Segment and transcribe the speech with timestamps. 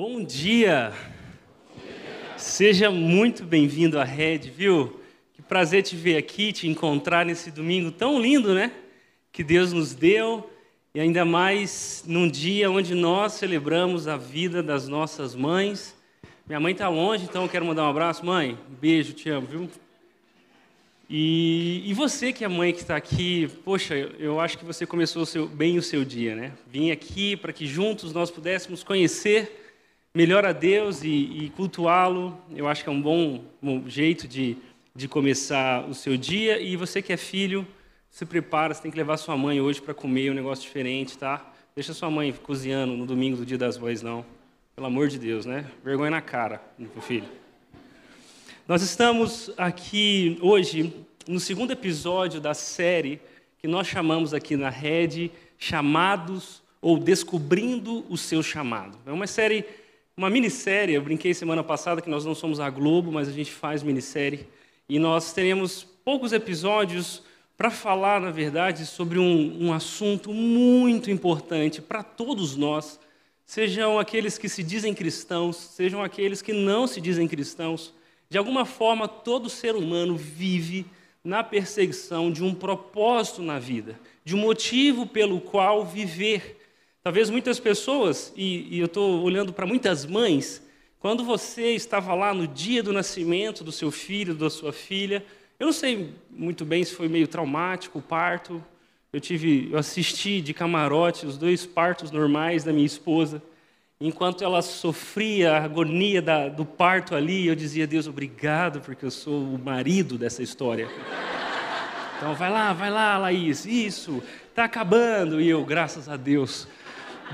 [0.00, 0.92] Bom dia!
[2.36, 5.00] Seja muito bem-vindo à Rede, viu?
[5.34, 8.70] Que prazer te ver aqui, te encontrar nesse domingo tão lindo, né?
[9.32, 10.48] Que Deus nos deu
[10.94, 15.96] e ainda mais num dia onde nós celebramos a vida das nossas mães.
[16.46, 18.56] Minha mãe está longe, então eu quero mandar um abraço, mãe.
[18.80, 19.70] Beijo, te amo, viu?
[21.10, 25.22] E, e você que é mãe que está aqui, poxa, eu acho que você começou
[25.22, 26.52] o seu, bem o seu dia, né?
[26.68, 29.64] Vim aqui para que juntos nós pudéssemos conhecer
[30.14, 32.38] melhor a Deus e, e cultuá-lo.
[32.54, 34.56] Eu acho que é um bom, bom jeito de,
[34.94, 36.60] de começar o seu dia.
[36.60, 37.66] E você que é filho,
[38.10, 41.52] se prepara, você tem que levar sua mãe hoje para comer um negócio diferente, tá?
[41.74, 44.24] Deixa sua mãe cozinhando no domingo do Dia das Mães, não.
[44.74, 45.64] Pelo amor de Deus, né?
[45.84, 47.28] Vergonha na cara, meu filho.
[48.66, 50.92] Nós estamos aqui hoje
[51.26, 53.20] no segundo episódio da série
[53.58, 58.98] que nós chamamos aqui na rede Chamados ou Descobrindo o Seu Chamado.
[59.06, 59.64] É uma série
[60.18, 60.96] uma minissérie.
[60.96, 64.48] Eu brinquei semana passada que nós não somos a Globo, mas a gente faz minissérie.
[64.88, 67.22] E nós teremos poucos episódios
[67.56, 72.98] para falar, na verdade, sobre um, um assunto muito importante para todos nós,
[73.44, 77.94] sejam aqueles que se dizem cristãos, sejam aqueles que não se dizem cristãos.
[78.28, 80.84] De alguma forma, todo ser humano vive
[81.22, 86.57] na perseguição de um propósito na vida, de um motivo pelo qual viver.
[87.08, 90.62] Talvez muitas pessoas, e, e eu estou olhando para muitas mães,
[91.00, 95.24] quando você estava lá no dia do nascimento do seu filho, da sua filha,
[95.58, 98.62] eu não sei muito bem se foi meio traumático o parto.
[99.10, 103.42] Eu tive, eu assisti de camarote os dois partos normais da minha esposa.
[103.98, 109.10] Enquanto ela sofria a agonia da, do parto ali, eu dizia: Deus, obrigado, porque eu
[109.10, 110.86] sou o marido dessa história.
[112.18, 115.40] Então, vai lá, vai lá, Laís, isso, está acabando.
[115.40, 116.68] E eu, graças a Deus,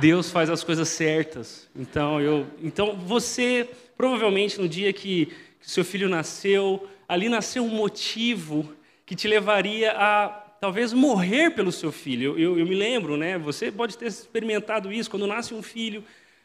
[0.01, 1.69] Deus faz as coisas certas.
[1.75, 5.27] Então, eu, então você, provavelmente no dia que,
[5.61, 8.73] que seu filho nasceu, ali nasceu um motivo
[9.07, 10.29] que te levaria a
[10.61, 12.39] talvez morrer pelo seu filho.
[12.39, 13.39] Eu, eu, me lembro, né?
[13.39, 15.11] Você pode ter experimentado isso.
[15.11, 16.03] Quando nasce um filho,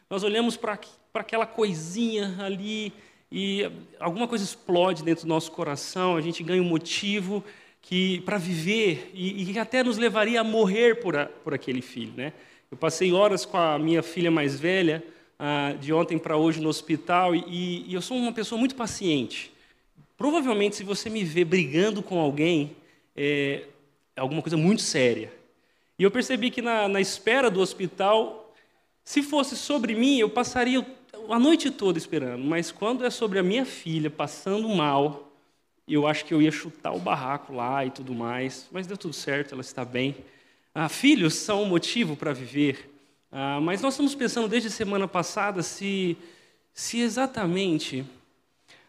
[0.08, 0.78] nós olhamos para
[1.14, 2.92] aquela coisinha ali
[3.32, 6.16] e alguma coisa explode dentro do nosso coração.
[6.16, 7.42] A gente ganha um motivo
[7.80, 11.80] que para viver e, e que até nos levaria a morrer por, a, por aquele
[11.80, 12.32] filho, né?
[12.70, 15.02] Eu passei horas com a minha filha mais velha,
[15.36, 19.50] ah, de ontem para hoje no hospital, e, eu sou uma pessoa muito paciente.
[20.16, 22.76] Provavelmente, se você me vê brigando com alguém,
[23.16, 23.64] é,
[24.14, 25.32] é alguma coisa muito séria.
[25.98, 28.54] E eu percebi que na, na, espera do hospital,
[29.02, 30.86] se fosse sobre mim, eu passaria
[31.28, 32.44] a noite toda esperando.
[32.44, 35.28] Mas quando é sobre a minha filha passando mal,
[35.88, 38.68] eu acho que eu ia chutar o barraco lá e tudo mais.
[38.70, 40.14] Mas deu tudo certo, ela está bem.
[40.72, 42.88] Ah, filhos são um motivo para viver,
[43.32, 46.16] ah, mas nós estamos pensando desde semana passada se,
[46.72, 48.04] se exatamente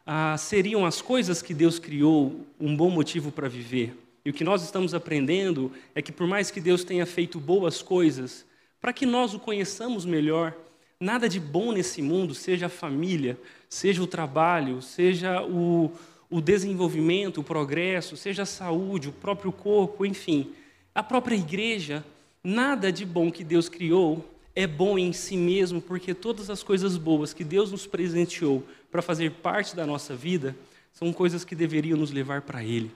[0.06, 3.98] ah, seriam as coisas que Deus criou um bom motivo para viver.
[4.24, 7.82] E o que nós estamos aprendendo é que, por mais que Deus tenha feito boas
[7.82, 8.46] coisas,
[8.80, 10.56] para que nós o conheçamos melhor,
[11.00, 15.92] nada de bom nesse mundo, seja a família, seja o trabalho, seja o,
[16.30, 20.54] o desenvolvimento, o progresso, seja a saúde, o próprio corpo, enfim
[20.94, 22.04] a própria igreja,
[22.44, 26.98] nada de bom que Deus criou é bom em si mesmo, porque todas as coisas
[26.98, 30.56] boas que Deus nos presenteou para fazer parte da nossa vida
[30.92, 32.92] são coisas que deveriam nos levar para Ele.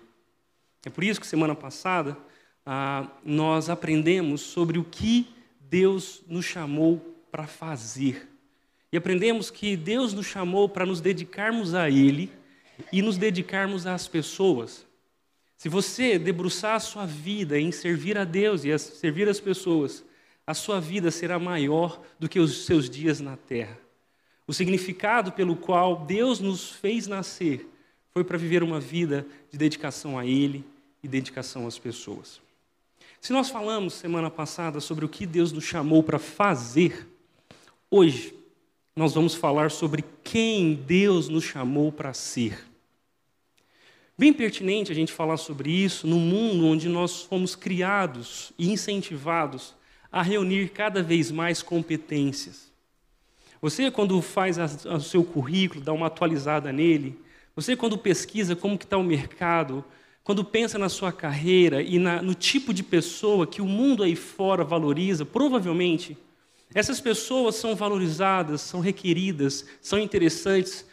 [0.86, 2.18] É por isso que semana passada
[2.66, 5.28] ah, nós aprendemos sobre o que
[5.62, 6.98] Deus nos chamou
[7.32, 8.28] para fazer.
[8.92, 12.32] E aprendemos que Deus nos chamou para nos dedicarmos a Ele
[12.92, 14.86] e nos dedicarmos às pessoas.
[15.58, 20.04] Se você debruçar a sua vida em servir a Deus e a servir as pessoas,
[20.46, 23.78] a sua vida será maior do que os seus dias na terra.
[24.48, 27.68] O significado pelo qual Deus nos fez nascer
[28.14, 30.64] foi para viver uma vida de dedicação a Ele
[31.02, 32.42] e dedicação às pessoas.
[33.20, 37.08] Se nós falamos semana passada sobre o que Deus nos chamou para fazer,
[37.90, 38.36] hoje
[38.96, 42.64] nós vamos falar sobre quem Deus nos chamou para ser.
[44.18, 49.76] Bem pertinente a gente falar sobre isso no mundo onde nós fomos criados e incentivados
[50.10, 52.72] a reunir cada vez mais competências.
[53.62, 57.20] Você, quando faz o seu currículo, dá uma atualizada nele,
[57.54, 59.84] você, quando pesquisa como está o mercado,
[60.24, 64.16] quando pensa na sua carreira e na, no tipo de pessoa que o mundo aí
[64.16, 66.18] fora valoriza, provavelmente,
[66.74, 70.86] essas pessoas são valorizadas, são requeridas, são interessantes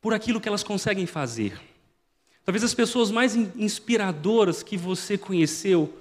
[0.00, 1.75] por aquilo que elas conseguem fazer.
[2.46, 5.92] Talvez as pessoas mais inspiradoras que você conheceu,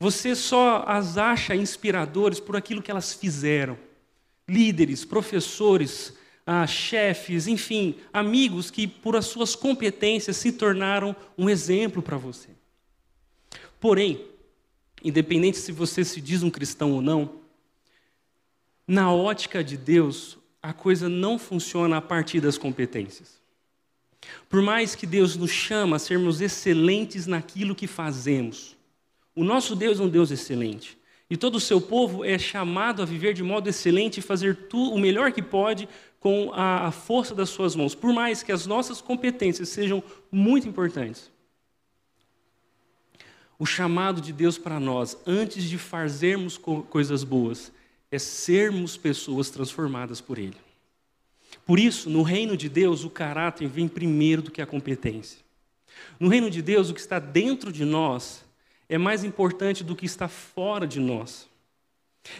[0.00, 3.78] você só as acha inspiradoras por aquilo que elas fizeram.
[4.48, 6.12] Líderes, professores,
[6.44, 12.48] ah, chefes, enfim, amigos que, por as suas competências, se tornaram um exemplo para você.
[13.78, 14.26] Porém,
[15.04, 17.42] independente se você se diz um cristão ou não,
[18.88, 23.41] na ótica de Deus, a coisa não funciona a partir das competências.
[24.48, 28.76] Por mais que Deus nos chama a sermos excelentes naquilo que fazemos,
[29.34, 30.98] o nosso Deus é um Deus excelente.
[31.30, 34.98] E todo o seu povo é chamado a viver de modo excelente e fazer o
[34.98, 35.88] melhor que pode
[36.20, 41.30] com a, força das suas mãos, por mais que as nossas competências sejam muito importantes.
[43.58, 47.72] O chamado de Deus para nós, antes de fazermos co coisas boas,
[48.10, 50.56] é sermos pessoas transformadas por Ele.
[51.64, 55.38] Por isso, no reino de Deus, o caráter vem primeiro do que a competência.
[56.18, 58.44] No reino de Deus, o que está dentro de nós
[58.88, 61.48] é mais importante do que está fora de nós.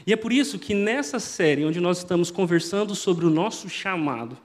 [0.06, 4.36] E é por isso que nessa série, onde nós estamos conversando sobre o nosso chamado,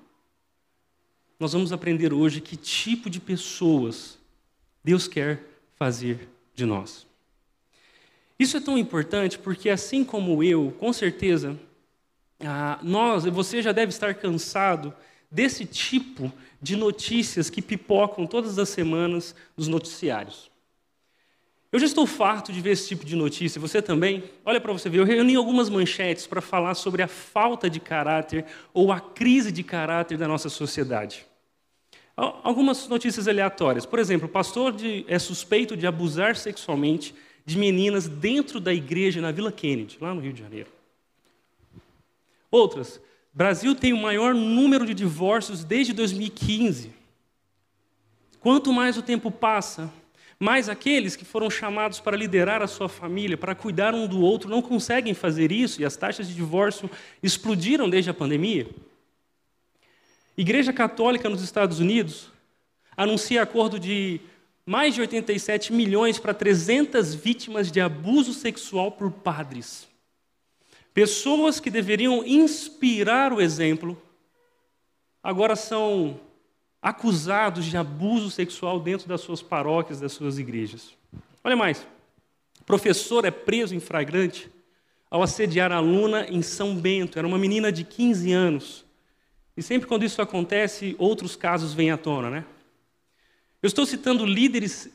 [1.39, 4.18] nós vamos aprender hoje que tipo de pessoas
[4.83, 5.44] Deus quer
[5.75, 7.06] fazer de nós.
[8.39, 11.59] Isso é tão importante porque, assim como eu, com certeza,
[12.44, 14.94] ah, nós, você já deve estar cansado
[15.30, 16.31] desse tipo
[16.62, 20.50] de notícias que pipocam todas as semanas nos noticiários.
[21.72, 24.24] Eu já estou farto de ver esse tipo de notícia, você também?
[24.45, 28.45] Olha para você ver, eu reuni algumas manchetes para falar sobre a falta de caráter
[28.74, 31.25] ou a crise de caráter da nossa sociedade.
[32.16, 33.86] Algumas notícias aleatórias.
[33.86, 37.13] Por exemplo, o pastor de, é suspeito de abusar sexualmente
[37.45, 40.76] de meninas dentro da igreja na Vila Kennedy, lá no Rio de Janeiro.
[42.50, 43.02] Outras,
[43.34, 46.92] Brasil tem o maior número de divórcios desde 2015.
[48.40, 49.92] Quanto mais o tempo passa,
[50.40, 54.50] mais aqueles que foram chamados para liderar a sua família, para cuidar um do outro,
[54.50, 56.90] não conseguem fazer isso e as taxas de divórcio
[57.22, 58.68] explodiram desde a pandemia.
[60.38, 62.30] Igreja Católica nos Estados Unidos
[62.96, 64.22] anuncia acordo de
[64.66, 69.88] mais de 87 milhões para 300 vítimas de abuso sexual por padres.
[70.98, 73.96] Pessoas que deveriam inspirar o exemplo,
[75.22, 76.20] agora são
[76.82, 80.96] acusados de abuso sexual dentro das suas paróquias, das suas igrejas.
[81.44, 81.86] Olha mais.
[82.66, 84.50] Professor é preso em flagrante
[85.08, 87.20] ao assediar aluna em São Bento.
[87.20, 88.84] Era uma menina de 15 anos.
[89.56, 92.46] E sempre quando isso acontece, outros casos vêm à tona, né?
[93.62, 94.90] Eu estou citando líderes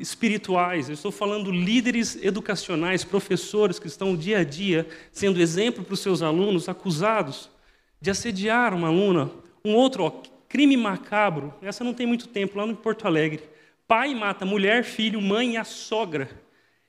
[0.00, 5.94] espirituais, eu estou falando líderes educacionais, professores que estão dia a dia sendo exemplo para
[5.94, 7.50] os seus alunos, acusados
[8.00, 9.30] de assediar uma aluna.
[9.64, 10.10] Um outro, ó,
[10.48, 13.42] crime macabro, essa não tem muito tempo, lá no Porto Alegre.
[13.86, 16.30] Pai mata mulher, filho, mãe e a sogra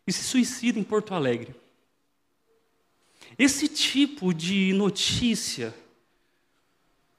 [0.07, 1.53] e se suicida em Porto Alegre.
[3.37, 5.73] Esse tipo de notícia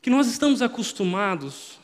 [0.01, 1.79] que nós estamos acostumados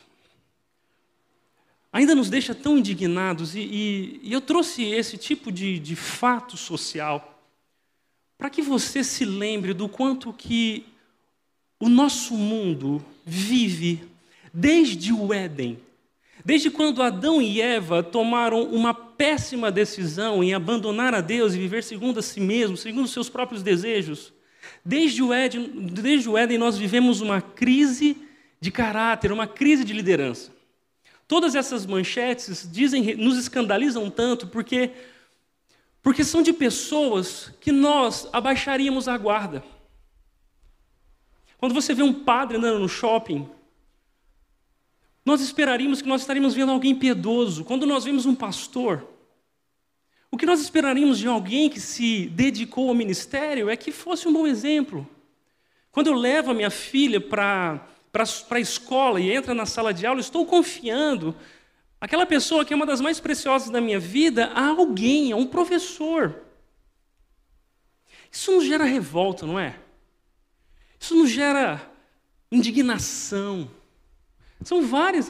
[1.99, 6.55] ainda nos deixa tão indignados, e, e, e eu trouxe esse tipo de, de fato
[6.55, 7.35] social
[8.37, 10.85] para que você se lembre do quanto que
[11.77, 14.01] o nosso mundo vive
[14.53, 15.77] desde o Éden,
[16.43, 21.83] desde quando Adão e Eva tomaram uma péssima decisão em abandonar a Deus e viver
[21.83, 24.31] segundo a si mesmos, segundo os seus próprios desejos.
[24.85, 28.15] Desde o, Éden, desde o Éden nós vivemos uma crise
[28.61, 30.58] de caráter, uma crise de liderança.
[31.29, 34.91] Todas essas manchetes dizem, nos escandalizam tanto porque
[36.01, 39.63] porque são de pessoas que nós abaixaríamos a guarda.
[41.59, 43.47] Quando você vê um padre andando no shopping,
[45.23, 47.63] nós esperaríamos que nós estaríamos vendo alguém piedoso.
[47.63, 49.07] Quando nós vemos um pastor,
[50.31, 54.33] o que nós esperaríamos de alguém que se dedicou ao ministério é que fosse um
[54.33, 55.07] bom exemplo.
[55.91, 58.23] Quando eu levo a minha filha para para
[58.57, 61.35] a escola e entra na sala de aula, estou confiando
[62.01, 65.45] aquela pessoa que é uma das mais preciosas da minha vida a alguém, a um
[65.45, 66.43] professor.
[68.31, 69.79] Isso nos gera revolta, não é?
[70.99, 71.81] Isso nos gera
[72.51, 73.69] indignação.
[74.63, 75.27] São várias,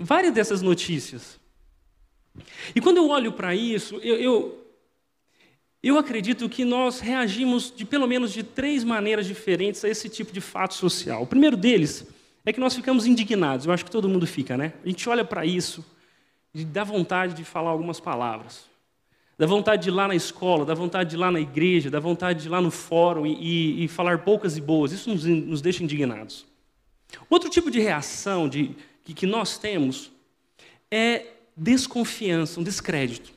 [0.00, 1.38] várias dessas notícias.
[2.74, 4.66] E quando eu olho para isso, eu, eu,
[5.82, 10.32] eu acredito que nós reagimos de pelo menos de três maneiras diferentes a esse tipo
[10.32, 11.22] de fato social.
[11.22, 12.06] O primeiro deles
[12.44, 13.66] é que nós ficamos indignados.
[13.66, 14.74] Eu acho que todo mundo fica, né?
[14.84, 15.84] A gente olha para isso
[16.54, 18.64] e dá vontade de falar algumas palavras.
[19.36, 21.98] Dá vontade de ir lá na escola, dá vontade de ir lá na igreja, dá
[21.98, 24.92] vontade de ir lá no fórum e, e, e falar poucas e boas.
[24.92, 26.46] Isso nos, nos, deixa indignados.
[27.28, 30.12] Outro tipo de reação de, que, que nós temos
[30.90, 33.32] é desconfiança, um descrédito.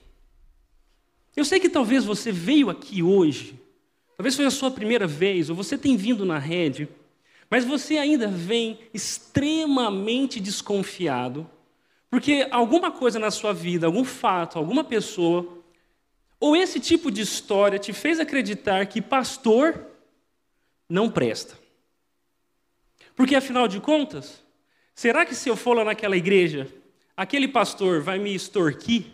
[1.35, 3.59] Eu sei que talvez você veio aqui hoje,
[4.15, 6.87] talvez foi a sua primeira vez, ou você tem vindo na rede
[7.49, 11.49] mas você ainda vem extremamente desconfiado,
[12.09, 15.57] porque alguma coisa na sua vida, algum fato, alguma pessoa,
[16.39, 19.85] ou esse tipo de história te fez acreditar que pastor
[20.89, 21.57] não presta.
[23.15, 24.43] Porque afinal de contas,
[24.93, 26.71] será que se eu for lá naquela igreja,
[27.15, 29.05] aquele pastor vai me extorquir?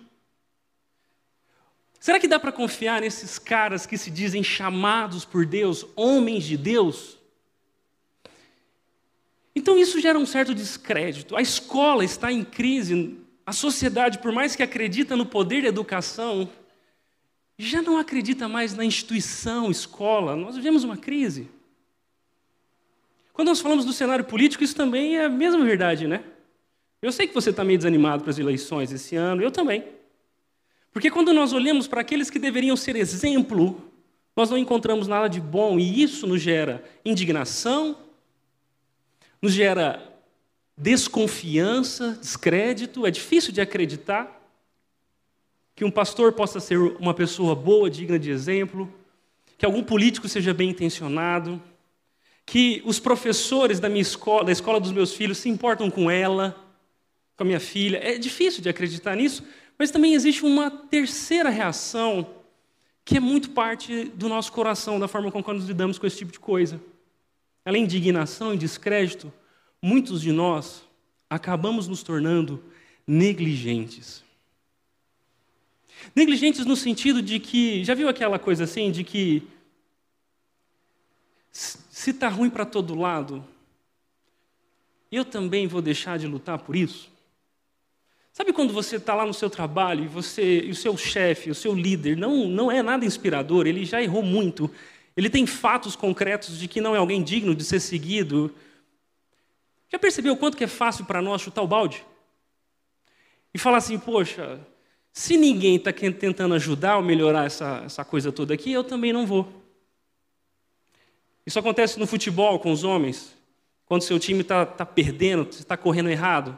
[1.99, 6.57] Será que dá para confiar nesses caras que se dizem chamados por Deus, homens de
[6.57, 7.17] Deus?
[9.55, 11.35] Então isso gera um certo descrédito.
[11.35, 13.17] A escola está em crise.
[13.45, 16.49] A sociedade, por mais que acredita no poder da educação,
[17.57, 20.35] já não acredita mais na instituição escola.
[20.35, 21.49] Nós vivemos uma crise.
[23.31, 26.23] Quando nós falamos do cenário político, isso também é a mesma verdade, né?
[27.01, 29.83] Eu sei que você está meio desanimado para as eleições esse ano, eu também.
[30.91, 33.91] Porque quando nós olhamos para aqueles que deveriam ser exemplo,
[34.35, 37.97] nós não encontramos nada de bom e isso nos gera indignação,
[39.43, 40.01] nos gera
[40.77, 43.05] desconfiança, descrédito.
[43.05, 44.41] É difícil de acreditar
[45.75, 48.89] que um pastor possa ser uma pessoa boa, digna de exemplo,
[49.57, 51.61] que algum político seja bem intencionado,
[52.45, 56.55] que os professores da minha escola, da escola dos meus filhos, se importam com ela,
[57.35, 57.97] com a minha filha.
[57.97, 59.43] É difícil de acreditar nisso,
[59.77, 62.25] mas também existe uma terceira reação
[63.03, 66.31] que é muito parte do nosso coração, da forma como nós lidamos com esse tipo
[66.31, 66.79] de coisa.
[67.65, 69.31] Além de indignação e descrédito,
[69.81, 70.83] muitos de nós
[71.29, 72.63] acabamos nos tornando
[73.07, 74.23] negligentes.
[76.15, 79.47] Negligentes no sentido de que, já viu aquela coisa assim, de que
[81.51, 83.45] se está ruim para todo lado,
[85.11, 87.11] eu também vou deixar de lutar por isso?
[88.33, 91.55] Sabe quando você está lá no seu trabalho e você e o seu chefe, o
[91.55, 94.71] seu líder, não, não é nada inspirador, ele já errou muito,
[95.15, 98.53] ele tem fatos concretos de que não é alguém digno de ser seguido.
[99.89, 102.03] Já percebeu o quanto que é fácil para nós chutar o balde?
[103.53, 104.59] E falar assim, poxa,
[105.11, 109.27] se ninguém está tentando ajudar ou melhorar essa, essa coisa toda aqui, eu também não
[109.27, 109.47] vou.
[111.45, 113.35] Isso acontece no futebol com os homens.
[113.85, 116.57] Quando seu time está tá perdendo, você está correndo errado.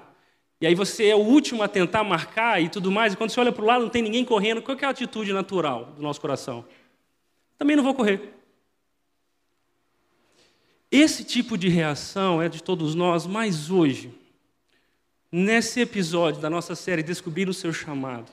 [0.61, 3.13] E aí você é o último a tentar marcar e tudo mais.
[3.13, 4.61] E quando você olha para o lado, não tem ninguém correndo.
[4.61, 6.63] Qual é a atitude natural do nosso coração?
[7.57, 8.34] Também não vou correr.
[10.91, 14.13] Esse tipo de reação é de todos nós, mas hoje,
[15.31, 18.31] nesse episódio da nossa série Descobrir o Seu Chamado,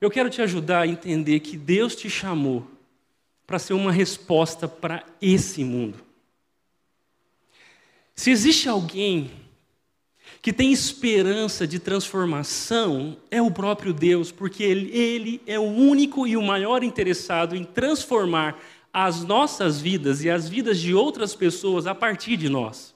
[0.00, 2.68] eu quero te ajudar a entender que Deus te chamou
[3.46, 5.98] para ser uma resposta para esse mundo.
[8.14, 9.30] Se existe alguém
[10.40, 16.26] que tem esperança de transformação, é o próprio Deus, porque ele, ele, é o único
[16.26, 18.58] e o maior interessado em transformar
[18.96, 22.94] as nossas vidas e as vidas de outras pessoas a partir de nós.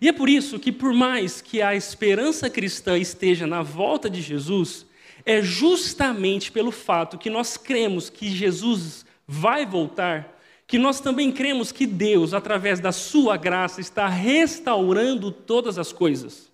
[0.00, 4.20] E é por isso que, por mais que a esperança cristã esteja na volta de
[4.20, 4.84] Jesus,
[5.24, 10.36] é justamente pelo fato que nós cremos que Jesus vai voltar,
[10.66, 16.50] que nós também cremos que Deus, através da sua graça, está restaurando todas as coisas.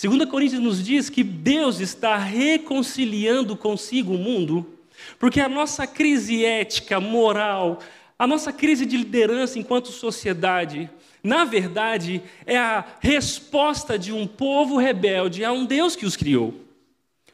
[0.00, 4.77] 2 Coríntios nos diz que Deus está reconciliando consigo o mundo,
[5.18, 7.80] porque a nossa crise ética, moral,
[8.18, 10.90] a nossa crise de liderança enquanto sociedade,
[11.22, 16.54] na verdade, é a resposta de um povo rebelde a um Deus que os criou.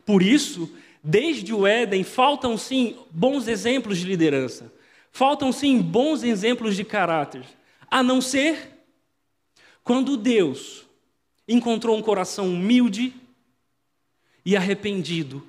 [0.04, 0.71] Por isso,
[1.02, 4.73] desde o Éden, faltam sim bons exemplos de liderança,
[5.11, 7.44] faltam sim bons exemplos de caráter,
[7.90, 8.75] a não ser
[9.83, 10.85] quando Deus
[11.47, 13.14] encontrou um coração humilde
[14.44, 15.47] e arrependido,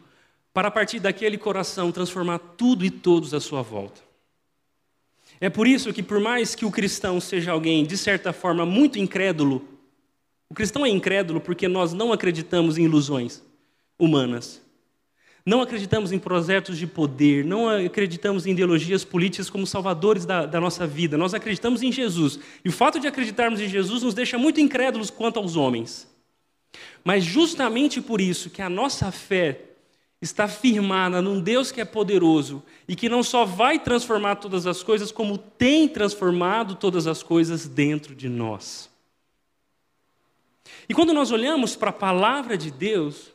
[0.55, 3.99] para a partir daquele coração transformar tudo e todos à sua volta.
[5.41, 8.97] É por isso que, por mais que o cristão seja alguém, de certa forma, muito
[8.97, 9.67] incrédulo,
[10.49, 13.43] o cristão é incrédulo porque nós não acreditamos em ilusões
[13.99, 14.61] humanas.
[15.45, 20.61] Não acreditamos em projetos de poder, não acreditamos em ideologias políticas como salvadores da, da,
[20.61, 21.17] nossa vida.
[21.17, 22.39] Nós acreditamos em Jesus.
[22.63, 26.07] E o fato de acreditarmos em Jesus nos deixa muito incrédulos quanto aos homens.
[27.03, 29.74] Mas justamente por isso que a nossa fé
[30.21, 34.81] está firmada num Deus que é poderoso e que não só vai transformar todas as
[34.81, 38.89] coisas, como tem transformado todas as coisas dentro de nós.
[40.87, 43.31] E quando nós olhamos para a palavra de Deus,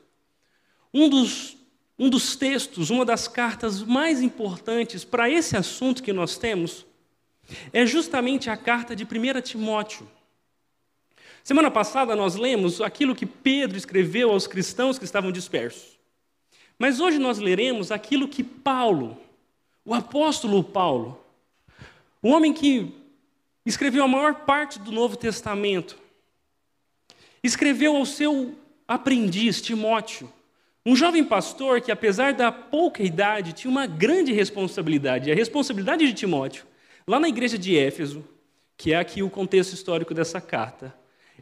[0.93, 1.57] um dos,
[1.99, 6.87] um dos textos, uma das cartas mais importantes para esse assunto que nós temos,
[7.73, 10.09] é justamente a carta de 1 Timóteo.
[11.43, 16.00] Semana passada nós lemos aquilo que Pedro escreveu aos cristãos que estavam dispersos.
[16.81, 19.19] Mas hoje nós leremos aquilo que Paulo,
[19.85, 21.23] o apóstolo Paulo,
[22.23, 22.91] o homem que
[23.67, 25.99] escreveu a maior parte do Novo Testamento.
[27.43, 28.55] Escreveu ao seu
[28.89, 30.33] aprendiz, Timóteo,
[30.85, 35.29] um jovem pastor que, apesar da pouca idade, tinha uma grande responsabilidade.
[35.29, 36.65] E a responsabilidade de Timóteo,
[37.07, 38.25] lá na igreja de Éfeso,
[38.79, 40.95] que é aqui o contexto histórico dessa carta,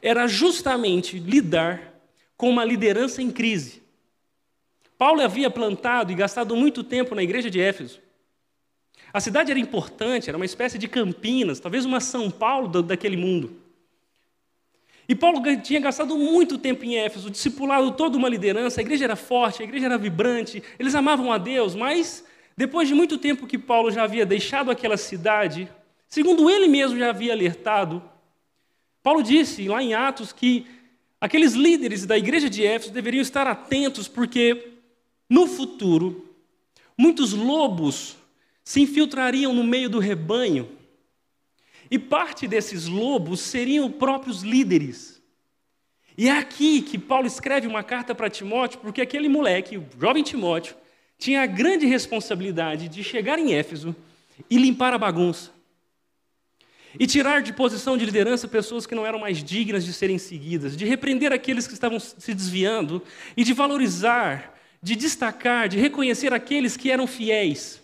[0.02, 1.94] era justamente lidar
[2.36, 3.86] com uma liderança em crise.
[4.98, 8.00] Paulo havia plantado e gastado muito tempo na igreja de Éfeso.
[9.12, 13.56] A cidade era importante, era uma espécie de Campinas, talvez uma São Paulo daquele mundo.
[15.08, 19.16] E Paulo tinha gastado muito tempo em Éfeso, discipulado toda uma liderança, a igreja era
[19.16, 22.26] forte, a igreja era vibrante, eles amavam a Deus, mas
[22.56, 25.66] depois de muito tempo que Paulo já havia deixado aquela cidade,
[26.08, 28.02] segundo ele mesmo já havia alertado,
[29.02, 30.66] Paulo disse lá em Atos que
[31.18, 34.77] aqueles líderes da igreja de Éfeso deveriam estar atentos, porque
[35.28, 36.34] no futuro,
[36.96, 38.16] muitos lobos
[38.64, 40.68] se infiltrariam no meio do rebanho,
[41.90, 45.22] e parte desses lobos seriam próprios líderes.
[46.16, 50.22] E é aqui que Paulo escreve uma carta para Timóteo, porque aquele moleque, o jovem
[50.22, 50.76] Timóteo,
[51.16, 53.94] tinha a grande responsabilidade de chegar em Éfeso
[54.50, 55.50] e limpar a bagunça.
[56.98, 60.76] E tirar de posição de liderança pessoas que não eram mais dignas de serem seguidas,
[60.76, 63.02] de repreender aqueles que estavam se desviando
[63.36, 67.82] e de valorizar, de destacar, de reconhecer aqueles que eram fiéis.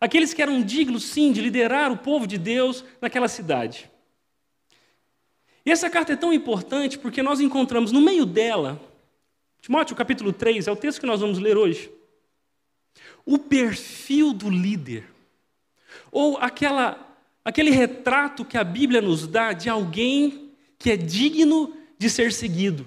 [0.00, 3.88] Aqueles que eram dignos, sim, de liderar o povo de Deus naquela cidade.
[5.64, 8.80] E essa carta é tão importante porque nós encontramos no meio dela,
[9.60, 11.88] Timóteo capítulo 3, é o texto que nós vamos ler hoje,
[13.24, 15.08] o perfil do líder.
[16.10, 16.98] Ou aquela,
[17.44, 22.84] aquele retrato que a Bíblia nos dá de alguém que é digno de ser seguido.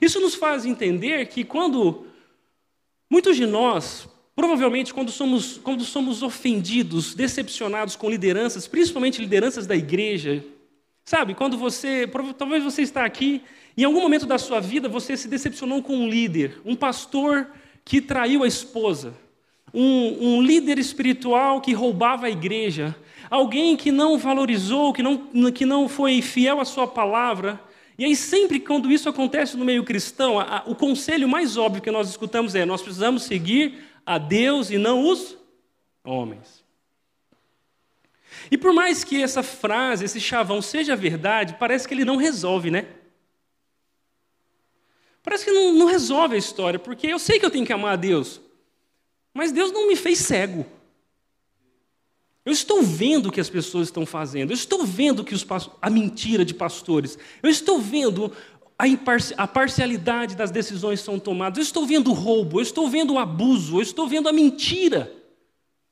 [0.00, 2.06] Isso nos faz entender que quando
[3.10, 9.76] muitos de nós Provavelmente, quando somos, quando somos ofendidos, decepcionados com lideranças, principalmente lideranças da
[9.76, 10.44] igreja,
[11.04, 13.42] sabe, quando você, talvez você está aqui,
[13.76, 17.48] em algum momento da sua vida você se decepcionou com um líder, um pastor
[17.84, 19.14] que traiu a esposa,
[19.72, 22.96] um, um líder espiritual que roubava a igreja,
[23.30, 27.60] alguém que não valorizou, que não, que não foi fiel à sua palavra.
[27.96, 31.82] E aí, sempre quando isso acontece no meio cristão, a, a, o conselho mais óbvio
[31.82, 35.36] que nós escutamos é: nós precisamos seguir a Deus e não os
[36.04, 36.64] homens.
[38.50, 42.70] E por mais que essa frase, esse chavão seja verdade, parece que ele não resolve,
[42.70, 42.86] né?
[45.22, 47.94] Parece que não, não, resolve a história, porque eu sei que eu tenho que amar
[47.94, 48.40] a Deus,
[49.32, 50.66] mas Deus não me fez cego.
[52.44, 55.46] Eu estou vendo o que as pessoas estão fazendo, eu estou vendo que os,
[55.80, 58.30] a mentira de pastores, eu estou vendo
[58.78, 58.84] a,
[59.42, 61.58] a parcialidade das decisões são tomadas.
[61.58, 65.12] Eu estou vendo o roubo, eu estou vendo o abuso, eu estou vendo a mentira.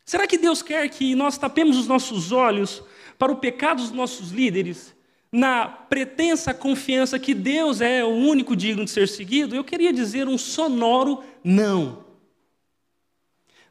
[0.05, 2.83] Será que Deus quer que nós tapemos os nossos olhos
[3.19, 4.95] para o pecado dos nossos líderes,
[5.31, 9.55] na pretensa confiança que Deus é o único digno de ser seguido?
[9.55, 12.12] Eu queria dizer um sonoro não.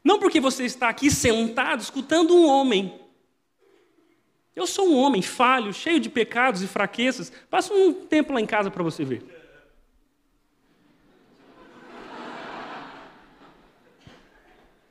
[0.02, 3.00] Não porque você está aqui sentado escutando um homem,
[4.54, 7.32] eu sou um homem falho, cheio de pecados e fraquezas.
[7.48, 9.24] Passa um tempo lá em casa para você ver.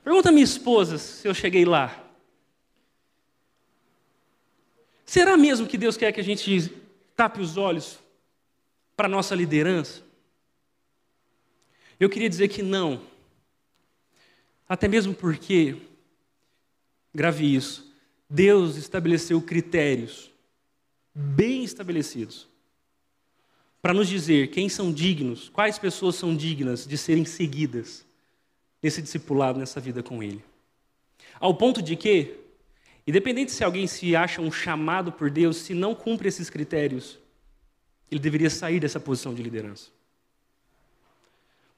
[0.04, 2.04] Pergunta a minha esposa se eu cheguei lá.
[5.06, 6.74] Será mesmo que Deus quer que a gente
[7.16, 8.00] tape os olhos
[8.96, 10.02] para a nossa liderança?
[12.00, 13.02] Eu queria dizer que não.
[14.72, 15.76] Até mesmo porque,
[17.14, 17.94] grave isso,
[18.30, 20.32] Deus estabeleceu critérios
[21.14, 22.48] bem estabelecidos
[23.82, 28.06] para nos dizer quem são dignos, quais pessoas são dignas de serem seguidas
[28.82, 30.42] nesse discipulado, nessa vida com Ele.
[31.38, 32.40] Ao ponto de que,
[33.06, 37.20] independente se alguém se acha um chamado por Deus, se não cumpre esses critérios,
[38.10, 39.92] ele deveria sair dessa posição de liderança.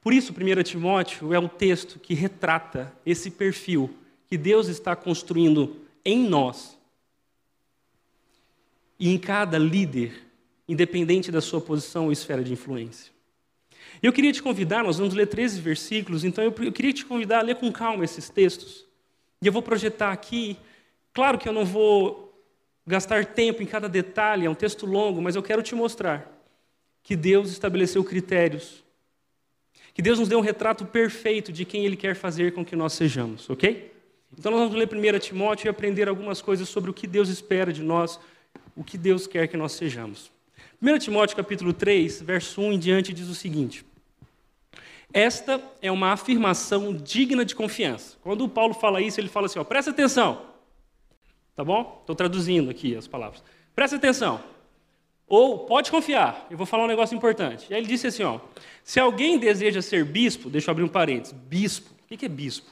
[0.04, 3.88] Por isso, 1 Timóteo é um texto que retrata esse perfil
[4.28, 6.78] que Deus está construindo em nós
[9.00, 10.12] e em cada líder,
[10.68, 13.10] independente da sua posição ou esfera de influência.
[14.02, 17.42] Eu queria te convidar, nós vamos ler 13 versículos, então eu queria te convidar a
[17.42, 18.84] ler com calma esses textos.
[19.40, 20.58] E eu vou projetar aqui,
[21.14, 22.30] claro que eu não vou
[22.86, 26.30] gastar tempo em cada detalhe, é um texto longo, mas eu quero te mostrar
[27.02, 28.83] que Deus estabeleceu critérios,
[29.94, 32.92] que Deus nos deu um retrato perfeito de quem Ele quer fazer com que nós
[32.92, 33.94] sejamos, ok?
[34.36, 37.72] Então nós vamos ler 1 Timóteo e aprender algumas coisas sobre o que Deus espera
[37.72, 38.18] de nós,
[38.74, 40.32] o que Deus quer que nós sejamos.
[40.82, 43.86] 1 Timóteo capítulo 3, verso 1 em diante diz o seguinte:
[45.12, 48.16] Esta é uma afirmação digna de confiança.
[48.20, 50.42] Quando o Paulo fala isso, ele fala assim: ó, presta atenção.
[51.54, 51.98] Tá bom?
[52.00, 53.44] Estou traduzindo aqui as palavras.
[53.76, 54.42] Presta atenção.
[55.26, 57.66] Ou pode confiar, eu vou falar um negócio importante.
[57.70, 58.40] E aí ele disse assim: ó,
[58.82, 61.32] se alguém deseja ser bispo, deixa eu abrir um parênteses.
[61.32, 61.90] Bispo.
[62.10, 62.70] O que é bispo?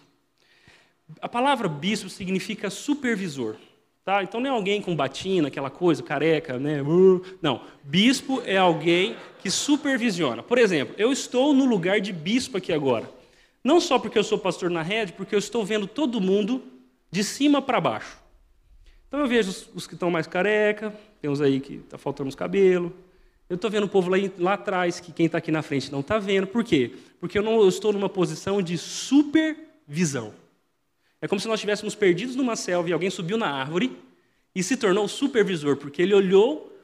[1.21, 3.57] A palavra bispo significa supervisor.
[4.05, 4.23] Tá?
[4.23, 6.83] Então não é alguém com batina, aquela coisa, careca, né?
[6.83, 7.63] Uh, não.
[7.85, 10.43] Bispo é alguém que supervisiona.
[10.43, 13.09] Por exemplo, eu estou no lugar de bispo aqui agora.
[13.63, 16.65] Não só porque eu sou pastor na rede, porque eu estou vendo todo mundo
[17.13, 18.22] de cima para baixo.
[19.13, 22.31] Então eu vejo os, os que estão mais careca, tem uns aí que está faltando
[22.31, 22.91] os cabelos.
[23.47, 26.01] Eu estou vendo o povo lá, lá atrás, que quem está aqui na frente não
[26.01, 26.47] está vendo.
[26.47, 26.93] Por quê?
[27.21, 30.33] Porque eu, não, eu estou numa posição de supervisão.
[31.21, 33.95] É como se nós estivéssemos perdidos numa selva e alguém subiu na árvore
[34.55, 36.75] e se tornou supervisor, porque ele olhou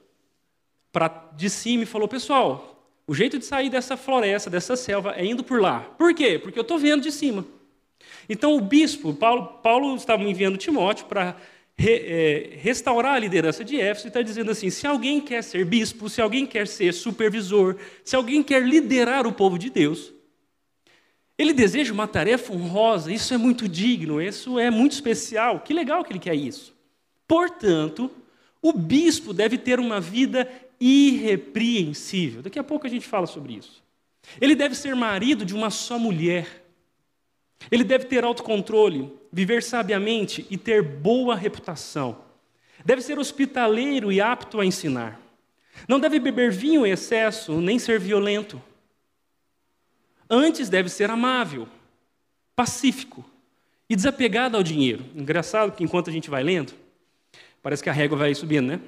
[0.92, 5.24] para de cima e falou: Pessoal, o jeito de sair dessa floresta, dessa selva, é
[5.24, 5.80] indo por lá.
[5.80, 6.38] Por quê?
[6.38, 7.46] Porque eu estou vendo de cima.
[8.28, 11.34] Então, o bispo, Paulo, Paulo estava enviando Timóteo para
[11.78, 15.64] re, é, restaurar a liderança de Éfeso e está dizendo assim: se alguém quer ser
[15.64, 20.12] bispo, se alguém quer ser supervisor, se alguém quer liderar o povo de Deus,
[21.38, 25.60] ele deseja uma tarefa honrosa, isso é muito digno, isso é muito especial.
[25.60, 26.74] Que legal que ele quer isso.
[27.28, 28.10] Portanto,
[28.60, 32.42] o bispo deve ter uma vida irrepreensível.
[32.42, 33.82] Daqui a pouco a gente fala sobre isso.
[34.40, 36.67] Ele deve ser marido de uma só mulher.
[37.70, 42.18] Ele deve ter autocontrole, viver sabiamente e ter boa reputação.
[42.84, 45.20] Deve ser hospitaleiro e apto a ensinar.
[45.86, 48.60] Não deve beber vinho em excesso, nem ser violento.
[50.30, 51.68] Antes deve ser amável,
[52.54, 53.24] pacífico
[53.88, 55.04] e desapegado ao dinheiro.
[55.14, 56.72] Engraçado que enquanto a gente vai lendo,
[57.62, 58.80] parece que a régua vai subindo, né?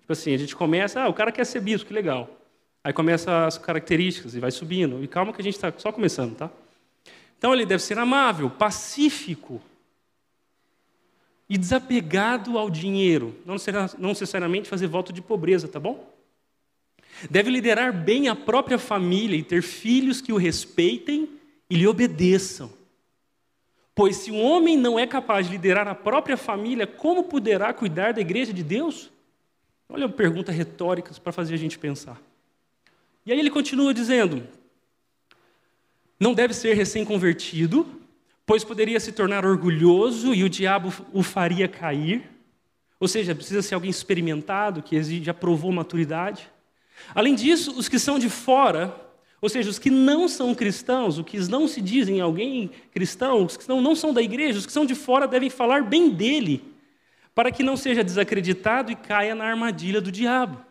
[0.00, 2.30] Tipo assim, a gente começa, ah, o cara quer ser bispo, que legal.
[2.82, 5.02] Aí começa as características e vai subindo.
[5.02, 6.50] E calma que a gente está só começando, tá?
[7.38, 9.60] Então ele deve ser amável, pacífico
[11.48, 13.36] e desapegado ao dinheiro.
[13.44, 16.12] Não necessariamente fazer voto de pobreza, tá bom?
[17.30, 21.28] Deve liderar bem a própria família e ter filhos que o respeitem
[21.70, 22.70] e lhe obedeçam.
[23.94, 28.12] Pois se um homem não é capaz de liderar a própria família, como poderá cuidar
[28.12, 29.10] da igreja de Deus?
[29.88, 32.20] Olha, pergunta retórica para fazer a gente pensar.
[33.24, 34.46] E aí ele continua dizendo:
[36.18, 37.86] não deve ser recém-convertido,
[38.44, 42.30] pois poderia se tornar orgulhoso e o diabo o faria cair.
[42.98, 46.48] Ou seja, precisa ser alguém experimentado, que já provou maturidade.
[47.14, 48.94] Além disso, os que são de fora,
[49.40, 53.56] ou seja, os que não são cristãos, os que não se dizem alguém cristão, os
[53.56, 56.64] que não, não são da igreja, os que são de fora devem falar bem dele,
[57.34, 60.64] para que não seja desacreditado e caia na armadilha do diabo.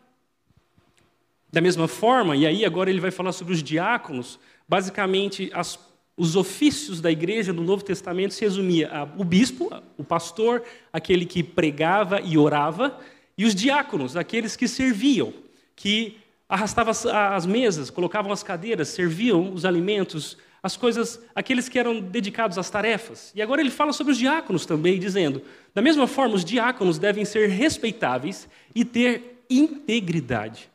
[1.51, 5.79] Da mesma forma, e aí agora ele vai falar sobre os diáconos, basicamente as,
[6.17, 11.25] os ofícios da igreja no Novo Testamento se resumia a o bispo, o pastor, aquele
[11.25, 12.99] que pregava e orava,
[13.37, 15.33] e os diáconos, aqueles que serviam
[15.75, 21.99] que arrastavam as mesas, colocavam as cadeiras, serviam os alimentos, as coisas, aqueles que eram
[21.99, 23.31] dedicados às tarefas.
[23.35, 25.41] E agora ele fala sobre os diáconos também, dizendo:
[25.73, 30.69] da mesma forma, os diáconos devem ser respeitáveis e ter integridade.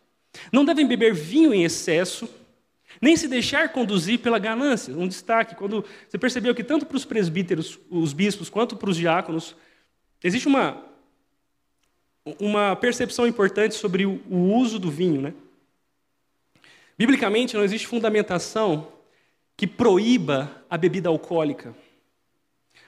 [0.53, 2.29] Não devem beber vinho em excesso,
[3.01, 4.95] nem se deixar conduzir pela ganância.
[4.95, 8.97] Um destaque, quando você percebeu que tanto para os presbíteros, os bispos, quanto para os
[8.97, 9.57] diáconos,
[10.23, 10.91] existe uma
[12.39, 15.21] uma percepção importante sobre o, uso do vinho.
[15.21, 15.35] Né?
[16.97, 18.89] Biblicamente, não existe fundamentação
[19.57, 21.75] que proíba a bebida alcoólica,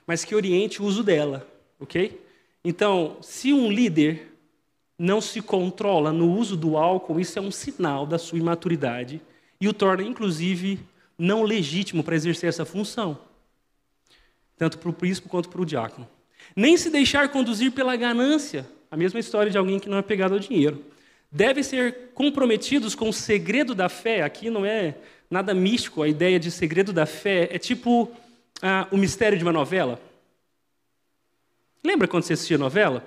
[0.07, 1.47] mas que oriente o uso dela,
[1.79, 2.21] ok?
[2.65, 4.33] Então, se um líder
[4.99, 9.21] não se controla no uso do álcool, isso é um sinal da sua imaturidade
[9.63, 10.81] e o torna, inclusive,
[11.17, 13.17] não legítimo para exercer essa função,
[14.59, 16.09] tanto para o príncipe quanto para o diácono.
[16.57, 20.35] Nem se deixar conduzir pela ganância, a mesma história de alguém que não é pegado
[20.35, 20.85] ao dinheiro.
[21.31, 24.23] Devem ser comprometidos com o segredo da fé.
[24.23, 24.97] Aqui não é
[25.31, 28.11] nada místico, a ideia de segredo da fé é tipo
[28.61, 30.03] ah, o mistério de uma novela.
[31.85, 33.07] Lembra quando você assistia novela?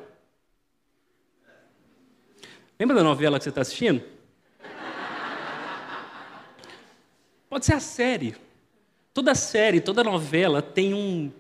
[2.79, 4.14] Lembra da novela que você está assistindo?
[7.55, 8.35] Pode ser a série.
[9.13, 11.31] Toda série, toda novela tem um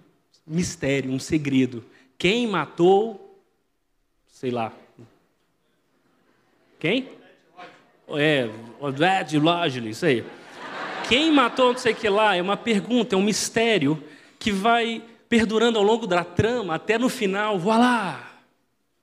[0.47, 1.83] mistério, um segredo.
[2.17, 3.37] Quem matou
[4.25, 4.71] sei lá.
[6.79, 7.09] Quem?
[8.07, 8.49] É,
[8.79, 10.23] Odete Lodgely, isso aí.
[11.09, 14.01] Quem matou não sei o que lá é uma pergunta, é um mistério
[14.39, 18.39] que vai perdurando ao longo da trama até no final, voilá!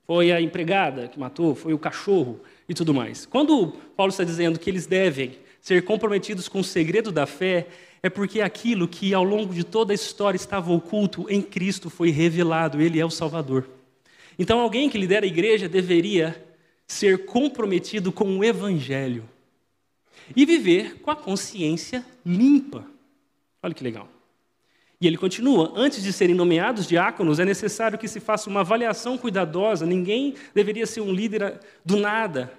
[0.07, 3.23] Foi a empregada que matou, foi o cachorro e tudo mais.
[3.27, 7.67] Quando Paulo está dizendo que eles devem ser comprometidos com o segredo da fé,
[8.03, 12.09] é porque aquilo que ao longo de toda a história estava oculto em Cristo foi
[12.09, 13.69] revelado, ele é o Salvador.
[14.37, 16.45] Então, alguém que lidera a igreja deveria
[16.85, 19.23] ser comprometido com o evangelho
[20.35, 22.85] e viver com a consciência limpa.
[23.63, 24.09] Olha que legal.
[24.99, 29.17] E ele continua: antes de serem nomeados diáconos, é necessário que se faça uma avaliação
[29.17, 29.85] cuidadosa.
[29.85, 32.51] Ninguém deveria ser um líder do nada.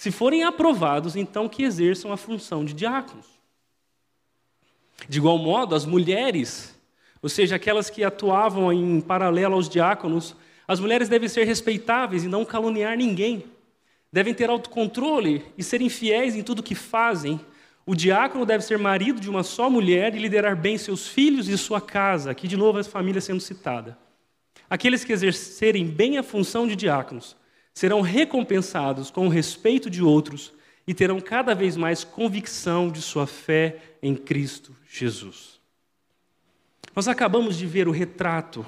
[0.00, 3.26] Se forem aprovados, então que exerçam a função de diáconos.
[5.06, 6.74] De igual modo, as mulheres,
[7.20, 10.34] ou seja, aquelas que atuavam em paralelo aos diáconos,
[10.66, 13.44] as mulheres devem ser respeitáveis e não caluniar ninguém.
[14.10, 17.38] Devem ter autocontrole e serem fiéis em tudo que fazem,
[17.84, 21.58] o diácono deve ser marido de uma só mulher e liderar bem seus filhos e
[21.58, 22.30] sua casa.
[22.30, 23.98] Aqui, de novo, a família sendo citada.
[24.70, 27.38] Aqueles que exercerem bem a função de diáconos
[27.80, 30.52] serão recompensados com o respeito de outros
[30.86, 35.58] e terão cada vez mais convicção de sua fé em Cristo Jesus.
[36.94, 38.66] Nós acabamos de ver o retrato,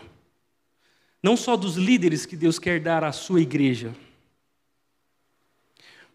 [1.22, 3.94] não só dos líderes que Deus quer dar à sua igreja,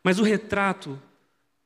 [0.04, 1.00] mas o retrato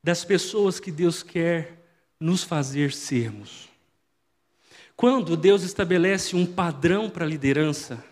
[0.03, 1.81] das pessoas que Deus quer
[2.19, 3.69] nos fazer sermos.
[4.97, 8.10] Quando Deus estabelece um padrão para a liderança,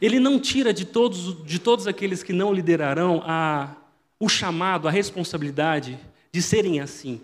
[0.00, 3.74] Ele não tira de todos, de todos aqueles que não liderarão a,
[4.20, 5.98] o chamado, a responsabilidade
[6.32, 7.20] de serem assim.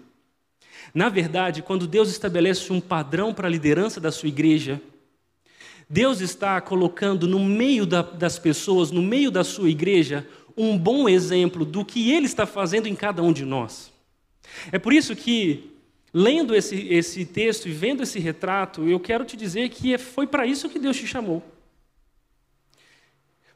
[0.95, 4.81] Na verdade, quando Deus estabelece um padrão para a liderança da sua igreja,
[5.89, 11.09] Deus está colocando no meio da, das pessoas, no meio da sua igreja, um bom
[11.09, 13.93] exemplo do que Ele está fazendo em cada um de nós.
[14.71, 15.71] É por isso que,
[16.13, 20.27] lendo esse, esse texto e vendo esse retrato, eu quero te dizer que é, foi
[20.27, 21.43] para isso que Deus te chamou.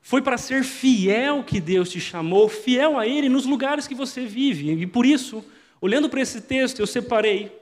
[0.08, 4.24] Foi para ser fiel que Deus te chamou, fiel a Ele nos lugares que você
[4.24, 4.70] vive.
[4.70, 5.44] E por isso,
[5.82, 7.52] olhando para esse texto, eu separei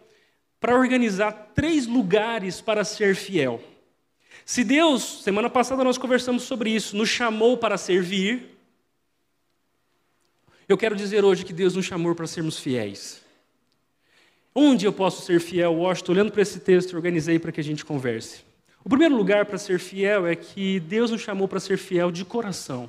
[0.60, 3.60] para organizar três lugares para ser fiel.
[4.44, 8.56] Se Deus, semana passada nós conversamos sobre isso, nos chamou para servir,
[10.68, 13.24] eu quero dizer hoje que Deus nos chamou para sermos fiéis.
[14.54, 16.12] Onde eu posso ser fiel, Washington?
[16.12, 18.45] Olhando para esse texto, organizei para que a gente converse.
[18.86, 22.24] O primeiro lugar para ser fiel é que Deus nos chamou para ser fiel de
[22.24, 22.88] coração,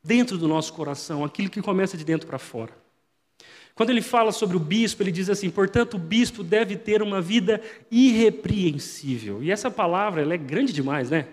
[0.00, 2.72] dentro do nosso coração, aquilo que começa de dentro para fora.
[3.74, 7.20] Quando ele fala sobre o bispo, ele diz assim: portanto, o bispo deve ter uma
[7.20, 7.60] vida
[7.90, 9.42] irrepreensível.
[9.42, 11.26] E essa palavra ela é grande demais, né?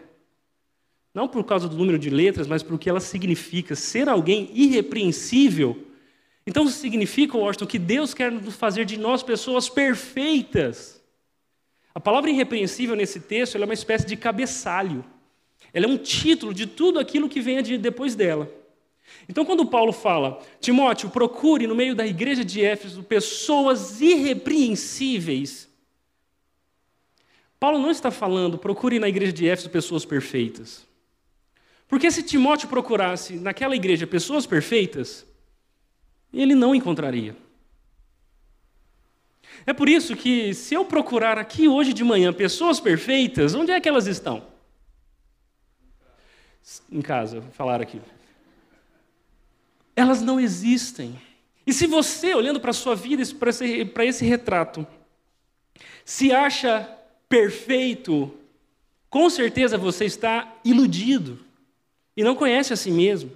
[1.13, 5.77] Não por causa do número de letras, mas porque ela significa ser alguém irrepreensível.
[6.47, 11.02] Então significa, Washington, que Deus quer fazer de nós pessoas perfeitas.
[11.95, 15.05] A palavra irrepreensível nesse texto é uma espécie de cabeçalho.
[15.73, 18.49] Ela é um título de tudo aquilo que vem depois dela.
[19.29, 25.69] Então, quando Paulo fala, Timóteo, procure no meio da igreja de Éfeso pessoas irrepreensíveis.
[27.59, 30.85] Paulo não está falando, procure na igreja de Éfeso pessoas perfeitas.
[31.87, 35.25] Porque se Timóteo procurasse naquela igreja pessoas perfeitas,
[36.33, 37.35] ele não encontraria.
[39.65, 43.79] É por isso que, se eu procurar aqui hoje de manhã pessoas perfeitas, onde é
[43.79, 44.45] que elas estão?
[46.91, 48.01] Em casa, vou falar aqui.
[49.95, 51.19] Elas não existem.
[51.65, 54.85] E se você, olhando para a sua vida, para esse, para esse retrato,
[56.03, 56.89] se acha
[57.29, 58.33] perfeito,
[59.09, 61.39] com certeza você está iludido
[62.17, 63.31] e não conhece a si mesmo.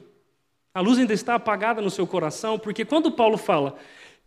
[0.74, 3.78] A luz ainda está apagada no seu coração, porque quando Paulo fala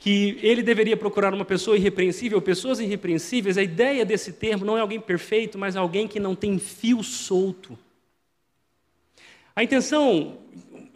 [0.00, 4.80] que ele deveria procurar uma pessoa irrepreensível, pessoas irrepreensíveis, a ideia desse termo não é
[4.80, 7.78] alguém perfeito, mas alguém que não tem fio solto.
[9.54, 10.38] A intenção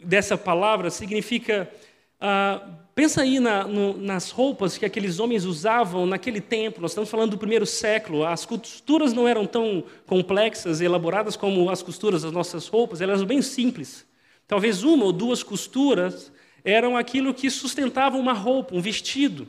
[0.02, 1.70] dessa palavra significa.
[2.14, 6.80] Uh, pensa aí na, no, nas roupas que aqueles homens usavam naquele tempo.
[6.80, 8.24] Nós estamos falando do primeiro século.
[8.24, 13.18] As costuras não eram tão complexas e elaboradas como as costuras das nossas roupas, elas
[13.18, 14.06] eram bem simples.
[14.48, 16.32] Talvez uma ou duas costuras
[16.64, 19.46] eram aquilo que sustentava uma roupa, um vestido.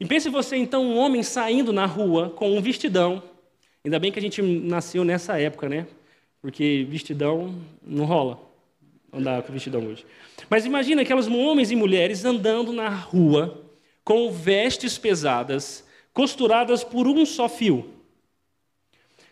[0.00, 3.22] E pense você então um homem saindo na rua com um vestidão.
[3.84, 5.86] Ainda bem que a gente nasceu nessa época, né?
[6.42, 8.40] Porque vestidão não rola
[9.12, 10.04] andar com vestidão hoje.
[10.50, 13.64] Mas imagina aquelas homens e mulheres andando na rua
[14.04, 17.90] com vestes pesadas, costuradas por um só fio.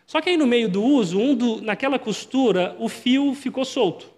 [0.05, 4.16] Só que aí no meio do uso, um do, naquela costura, o fio ficou solto.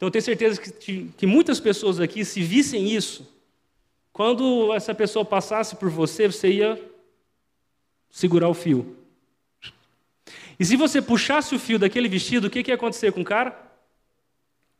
[0.00, 3.30] Então eu tenho certeza que, que muitas pessoas aqui, se vissem isso,
[4.14, 6.82] quando essa pessoa passasse por você, você ia
[8.10, 8.96] segurar o fio.
[10.58, 13.24] E se você puxasse o fio daquele vestido, o que, que ia acontecer com o
[13.24, 13.54] cara?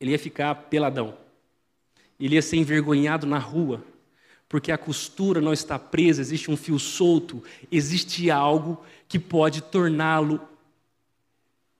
[0.00, 1.14] Ele ia ficar peladão.
[2.18, 3.84] Ele ia ser envergonhado na rua,
[4.48, 10.40] porque a costura não está presa, existe um fio solto, existe algo que pode torná-lo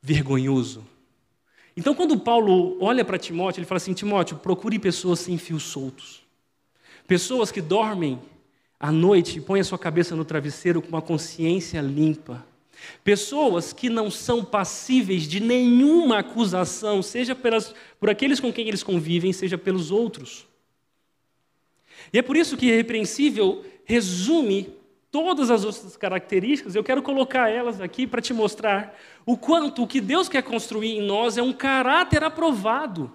[0.02, 0.89] vergonhoso.
[1.76, 6.22] Então, quando Paulo olha para Timóteo, ele fala assim: Timóteo, procure pessoas sem fios soltos.
[7.06, 8.20] Pessoas que dormem
[8.78, 12.44] à noite e põem a sua cabeça no travesseiro com uma consciência limpa.
[13.04, 18.82] Pessoas que não são passíveis de nenhuma acusação, seja pelas, por aqueles com quem eles
[18.82, 20.46] convivem, seja pelos outros.
[22.12, 24.79] E é por isso que irrepreensível resume
[25.10, 28.96] todas as outras características, eu quero colocar elas aqui para te mostrar
[29.26, 33.12] o quanto o que Deus quer construir em nós é um caráter aprovado,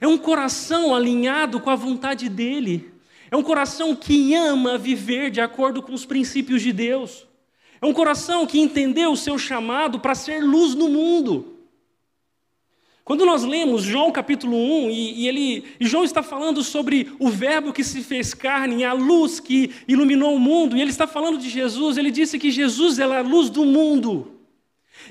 [0.00, 2.92] é um coração alinhado com a vontade dEle,
[3.30, 7.26] é um coração que ama viver de acordo com os princípios de Deus,
[7.80, 11.51] é um coração que entendeu o seu chamado para ser luz no mundo.
[13.04, 17.28] Quando nós lemos João capítulo 1, e, e, ele, e João está falando sobre o
[17.28, 21.36] Verbo que se fez carne, a luz que iluminou o mundo, e ele está falando
[21.36, 24.40] de Jesus, ele disse que Jesus é a luz do mundo.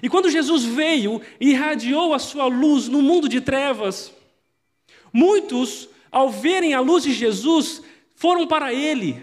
[0.01, 4.13] E quando Jesus veio e irradiou a sua luz no mundo de trevas,
[5.11, 7.81] muitos, ao verem a luz de Jesus,
[8.15, 9.21] foram para ele.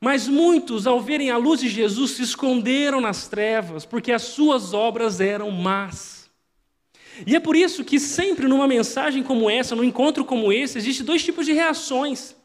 [0.00, 4.72] Mas muitos, ao verem a luz de Jesus, se esconderam nas trevas, porque as suas
[4.72, 6.17] obras eram más.
[7.26, 11.02] E é por isso que sempre numa mensagem como essa, num encontro como esse, existe
[11.02, 12.36] dois tipos de reações.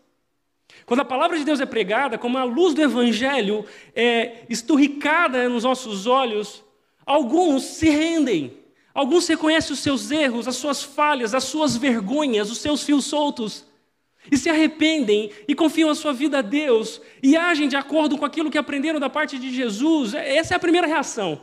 [0.86, 5.64] Quando a palavra de Deus é pregada, como a luz do Evangelho é esturricada nos
[5.64, 6.64] nossos olhos,
[7.06, 8.58] alguns se rendem,
[8.94, 13.66] alguns reconhecem os seus erros, as suas falhas, as suas vergonhas, os seus fios soltos,
[14.32, 18.26] e se arrependem e confiam a sua vida a Deus e agem de acordo com
[18.26, 20.14] aquilo que aprenderam da parte de Jesus.
[20.14, 21.42] Essa é a primeira reação.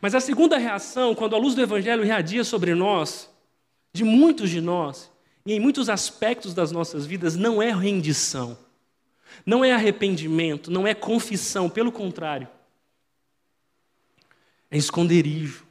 [0.00, 3.30] Mas a segunda reação, quando a luz do Evangelho irradia sobre nós,
[3.92, 5.10] de muitos de nós,
[5.44, 8.56] e em muitos aspectos das nossas vidas, não é rendição,
[9.44, 12.48] não é arrependimento, não é confissão, pelo contrário,
[14.70, 15.66] é esconderijo.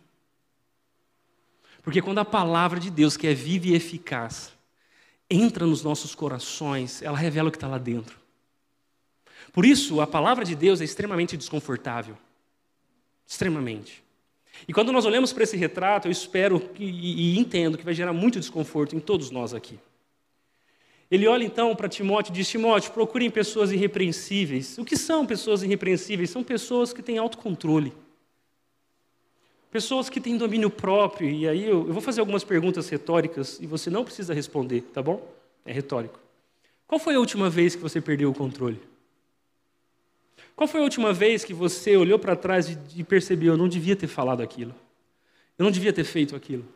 [1.82, 4.52] Porque quando a palavra de Deus, que é viva e eficaz,
[5.30, 8.20] entra nos nossos corações, ela revela o que está lá dentro.
[9.52, 12.18] Por isso, a palavra de Deus é extremamente desconfortável.
[13.26, 14.04] Extremamente.
[14.68, 18.14] E quando nós olhamos para esse retrato, eu espero e, e entendo que vai gerar
[18.14, 19.80] muito desconforto em todos nós aqui.
[21.12, 24.78] Ele olha então para Timóteo e diz: Timóteo, procurem pessoas irrepreensíveis.
[24.78, 26.30] O que são pessoas irrepreensíveis?
[26.30, 27.94] São pessoas que têm autocontrole.
[29.72, 31.30] Pessoas que têm domínio próprio.
[31.30, 35.02] E aí eu, eu vou fazer algumas perguntas retóricas e você não precisa responder, tá
[35.02, 35.28] bom?
[35.66, 36.20] É retórico.
[36.88, 38.80] Qual foi a última vez que você perdeu o controle?
[40.60, 43.96] Qual foi a última vez que você olhou para trás e percebeu, eu não devia
[43.96, 44.76] ter falado aquilo?
[45.58, 46.68] Eu não devia ter feito aquilo?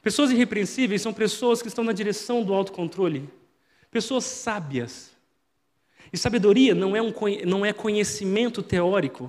[0.00, 3.28] Pessoas irrepreensíveis são pessoas que estão na direção do autocontrole.
[3.90, 5.10] Pessoas sábias.
[6.12, 7.12] E sabedoria não é, um,
[7.44, 9.28] não é conhecimento teórico,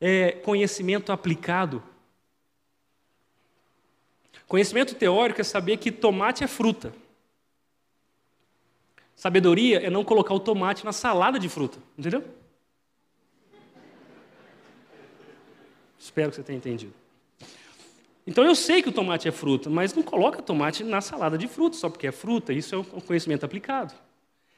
[0.00, 1.82] é conhecimento aplicado.
[4.48, 6.90] Conhecimento teórico é saber que tomate é fruta.
[9.16, 12.24] Sabedoria é não colocar o tomate na salada de fruta, entendeu?
[15.98, 16.92] Espero que você tenha entendido.
[18.26, 21.46] Então eu sei que o tomate é fruta, mas não coloca tomate na salada de
[21.46, 22.52] fruta só porque é fruta.
[22.52, 23.94] Isso é um conhecimento aplicado.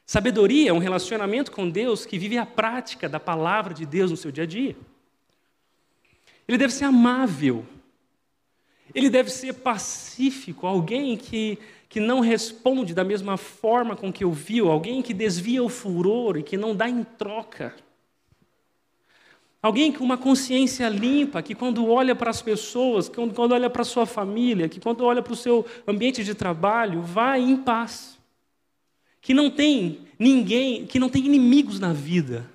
[0.05, 4.17] Sabedoria é um relacionamento com Deus que vive a prática da palavra de Deus no
[4.17, 4.77] seu dia a dia.
[6.47, 7.67] Ele deve ser amável.
[8.95, 14.71] Ele deve ser pacífico, alguém que que não responde da mesma forma com que ouviu,
[14.71, 17.75] alguém que desvia o furor e que não dá em troca.
[19.63, 23.83] Alguém com uma consciência limpa, que quando olha para as pessoas, que quando olha para
[23.83, 28.17] a sua família, que quando olha para o seu ambiente de trabalho, vai em paz.
[29.21, 32.49] Que não tem ninguém, que não tem inimigos na vida,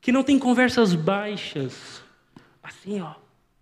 [0.00, 2.02] que não tem conversas baixas,
[2.62, 3.14] assim, ó,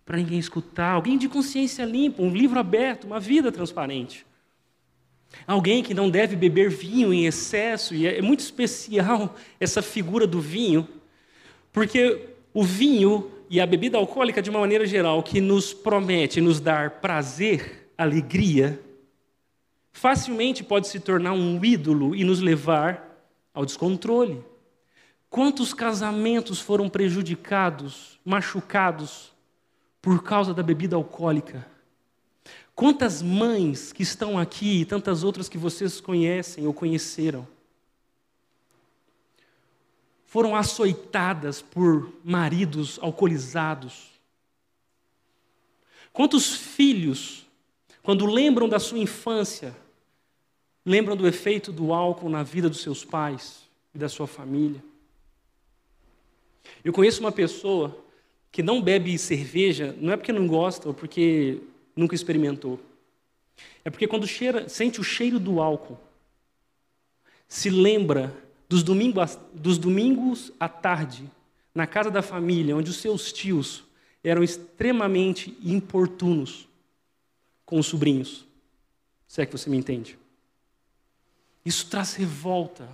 [0.04, 0.92] para ninguém escutar.
[0.92, 4.26] Alguém de consciência limpa, um livro aberto, uma vida transparente.
[5.46, 10.40] Alguém que não deve beber vinho em excesso, e é muito especial essa figura do
[10.40, 10.86] vinho,
[11.72, 16.60] porque o vinho e a bebida alcoólica, de uma maneira geral, que nos promete nos
[16.60, 18.80] dar prazer, alegria,
[19.92, 24.42] facilmente pode se tornar um ídolo e nos levar ao descontrole.
[25.28, 29.32] Quantos casamentos foram prejudicados, machucados
[30.00, 31.71] por causa da bebida alcoólica?
[32.74, 37.46] Quantas mães que estão aqui e tantas outras que vocês conhecem ou conheceram
[40.26, 44.10] foram açoitadas por maridos alcoolizados?
[46.12, 47.46] Quantos filhos,
[48.02, 49.76] quando lembram da sua infância,
[50.84, 53.62] lembram do efeito do álcool na vida dos seus pais
[53.94, 54.82] e da sua família?
[56.82, 57.96] Eu conheço uma pessoa
[58.50, 61.60] que não bebe cerveja não é porque não gosta ou porque
[61.94, 62.80] nunca experimentou.
[63.84, 65.98] É porque quando cheira, sente o cheiro do álcool,
[67.48, 68.34] se lembra
[68.68, 71.30] dos domingos, dos domingos à tarde,
[71.74, 73.84] na casa da família, onde os seus tios
[74.24, 76.68] eram extremamente importunos
[77.66, 78.46] com os sobrinhos.
[79.26, 80.18] Se é que você me entende.
[81.64, 82.88] Isso traz revolta.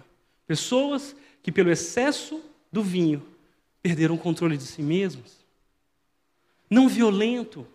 [0.46, 2.40] Pessoas que, pelo excesso
[2.72, 3.26] do vinho,
[3.82, 5.36] perderam o controle de si mesmos.
[6.68, 7.66] Não violento.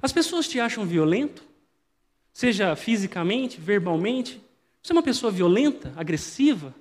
[0.00, 1.42] As pessoas te acham violento?
[2.32, 4.40] Seja fisicamente, verbalmente.
[4.82, 6.74] Você é uma pessoa violenta, agressiva?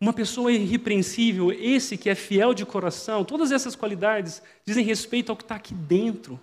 [0.00, 5.36] Uma pessoa irrepreensível, esse que é fiel de coração, todas essas qualidades dizem respeito ao
[5.36, 6.40] que está aqui dentro.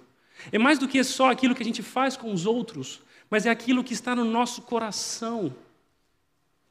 [0.52, 3.50] É mais do que só aquilo que a gente faz com os outros, mas é
[3.50, 5.54] aquilo que está no nosso coração.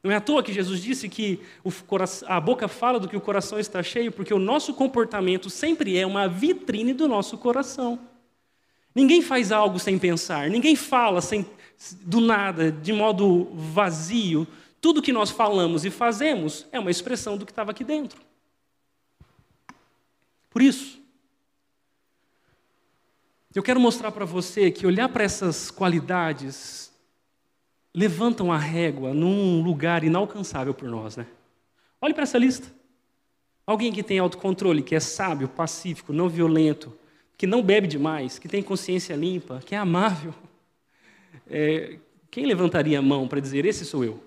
[0.01, 1.41] Não é à toa que Jesus disse que
[2.25, 6.05] a boca fala do que o coração está cheio, porque o nosso comportamento sempre é
[6.05, 7.99] uma vitrine do nosso coração.
[8.97, 11.45] Ninguém faz algo sem pensar, ninguém fala sem,
[12.01, 14.47] do nada, de modo vazio.
[14.81, 18.19] Tudo que nós falamos e fazemos é uma expressão do que estava aqui dentro.
[20.49, 20.99] Por isso,
[23.53, 26.91] eu quero mostrar para você que olhar para essas qualidades
[27.93, 31.27] levantam a régua num lugar inalcançável por nós, né?
[32.01, 32.67] Olhe para essa lista.
[33.63, 36.97] Alguém que tem autocontrole, que é sábio, pacífico, não violento,
[37.37, 40.33] que não bebe demais, que tem consciência limpa, que é amável.
[41.49, 41.97] É,
[42.29, 44.21] quem levantaria a mão para dizer: Esse sou eu?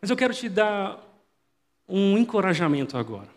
[0.00, 1.00] Mas eu quero te dar
[1.88, 3.28] um encorajamento agora.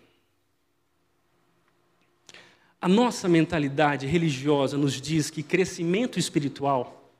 [2.81, 7.11] A nossa mentalidade religiosa nos diz que crescimento espiritual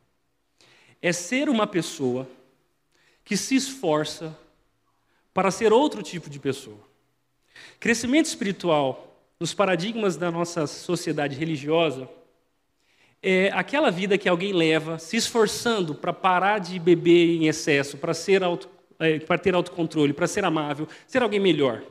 [1.01, 2.27] é ser uma pessoa
[3.23, 4.35] que se esforça
[5.33, 6.79] para ser outro tipo de pessoa.
[7.79, 12.09] Crescimento espiritual, nos paradigmas da nossa sociedade religiosa,
[13.21, 18.13] é aquela vida que alguém leva se esforçando para parar de beber em excesso, para
[18.13, 18.69] ser auto,
[18.99, 21.83] é, para ter autocontrole, para ser amável, ser alguém melhor.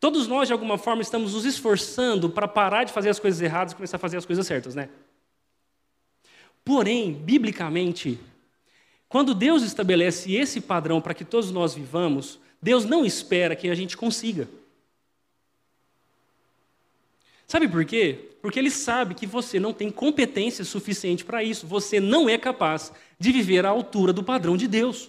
[0.00, 3.72] Todos nós, de alguma forma, estamos nos esforçando para parar de fazer as coisas erradas
[3.72, 4.88] e começar a fazer as coisas certas, né?
[6.64, 8.18] Porém, biblicamente,
[9.06, 13.74] quando Deus estabelece esse padrão para que todos nós vivamos, Deus não espera que a
[13.74, 14.48] gente consiga.
[17.54, 18.18] Sabe por quê?
[18.42, 21.68] Porque Ele sabe que você não tem competência suficiente para isso.
[21.68, 25.08] Você não é capaz de viver à altura do padrão de Deus.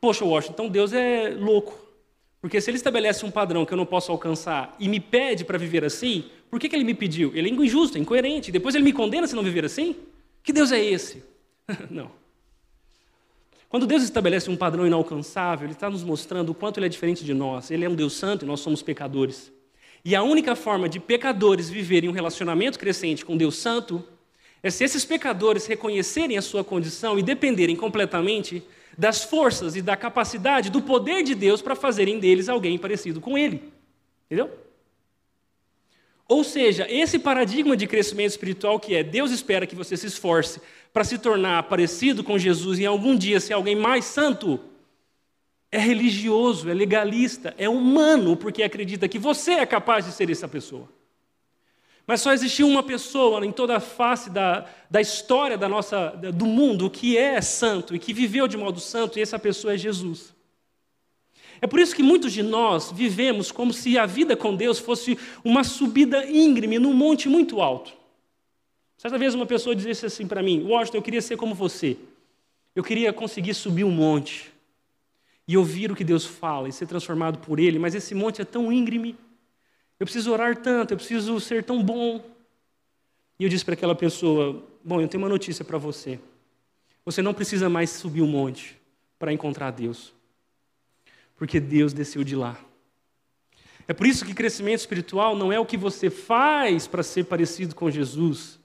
[0.00, 1.78] Poxa, Washington, então Deus é louco.
[2.40, 5.58] Porque se Ele estabelece um padrão que eu não posso alcançar e me pede para
[5.58, 7.32] viver assim, por que, que Ele me pediu?
[7.34, 8.50] Ele é injusto, é incoerente.
[8.50, 9.96] Depois Ele me condena se não viver assim?
[10.42, 11.22] Que Deus é esse?
[11.90, 12.10] Não.
[13.68, 17.22] Quando Deus estabelece um padrão inalcançável, Ele está nos mostrando o quanto Ele é diferente
[17.22, 17.70] de nós.
[17.70, 19.54] Ele é um Deus santo e nós somos pecadores.
[20.06, 24.04] E a única forma de pecadores viverem um relacionamento crescente com Deus santo
[24.62, 28.62] é se esses pecadores reconhecerem a sua condição e dependerem completamente
[28.96, 33.36] das forças e da capacidade, do poder de Deus para fazerem deles alguém parecido com
[33.36, 33.64] Ele.
[34.26, 34.48] Entendeu?
[36.28, 40.60] Ou seja, esse paradigma de crescimento espiritual que é Deus espera que você se esforce
[40.92, 44.60] para se tornar parecido com Jesus e algum dia ser alguém mais santo,
[45.70, 50.48] é religioso, é legalista, é humano, porque acredita que você é capaz de ser essa
[50.48, 50.88] pessoa.
[52.06, 56.46] Mas só existiu uma pessoa em toda a face da, da história da nossa, do
[56.46, 60.32] mundo que é santo e que viveu de modo santo, e essa pessoa é Jesus.
[61.60, 65.18] É por isso que muitos de nós vivemos como se a vida com Deus fosse
[65.42, 67.92] uma subida íngreme num monte muito alto.
[68.96, 71.96] Certa vez uma pessoa disse assim para mim: Washington, eu queria ser como você.
[72.74, 74.52] Eu queria conseguir subir um monte
[75.46, 78.44] e ouvir o que Deus fala e ser transformado por Ele, mas esse monte é
[78.44, 79.16] tão íngreme.
[79.98, 82.24] Eu preciso orar tanto, eu preciso ser tão bom.
[83.38, 86.18] E eu disse para aquela pessoa: Bom, eu tenho uma notícia para você.
[87.04, 88.76] Você não precisa mais subir um monte
[89.18, 90.16] para encontrar Deus
[91.36, 92.58] porque Deus desceu de lá.
[93.86, 97.74] É por isso que crescimento espiritual não é o que você faz para ser parecido
[97.74, 98.58] com Jesus,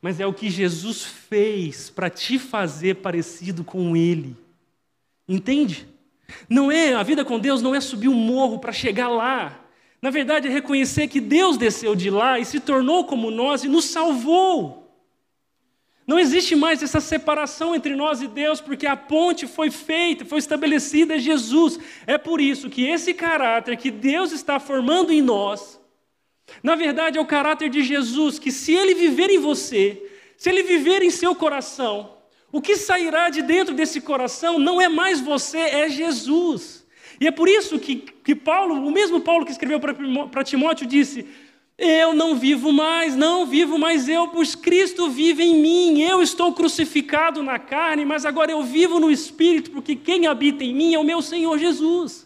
[0.00, 4.36] mas é o que Jesus fez para te fazer parecido com Ele.
[5.26, 5.88] Entende?
[6.48, 9.60] Não é a vida com Deus não é subir um morro para chegar lá.
[10.00, 13.68] Na verdade, é reconhecer que Deus desceu de lá e se tornou como nós e
[13.68, 14.84] nos salvou.
[16.06, 20.38] Não existe mais essa separação entre nós e Deus, porque a ponte foi feita, foi
[20.38, 21.78] estabelecida, é Jesus.
[22.06, 25.80] É por isso que esse caráter que Deus está formando em nós,
[26.62, 30.02] na verdade é o caráter de Jesus, que se ele viver em você,
[30.36, 32.13] se ele viver em seu coração,
[32.54, 36.86] o que sairá de dentro desse coração não é mais você, é Jesus.
[37.20, 41.26] E é por isso que, que Paulo, o mesmo Paulo que escreveu para Timóteo, disse:
[41.76, 46.02] Eu não vivo mais, não vivo mais eu, pois Cristo vive em mim.
[46.02, 50.72] Eu estou crucificado na carne, mas agora eu vivo no espírito, porque quem habita em
[50.72, 52.24] mim é o meu Senhor Jesus.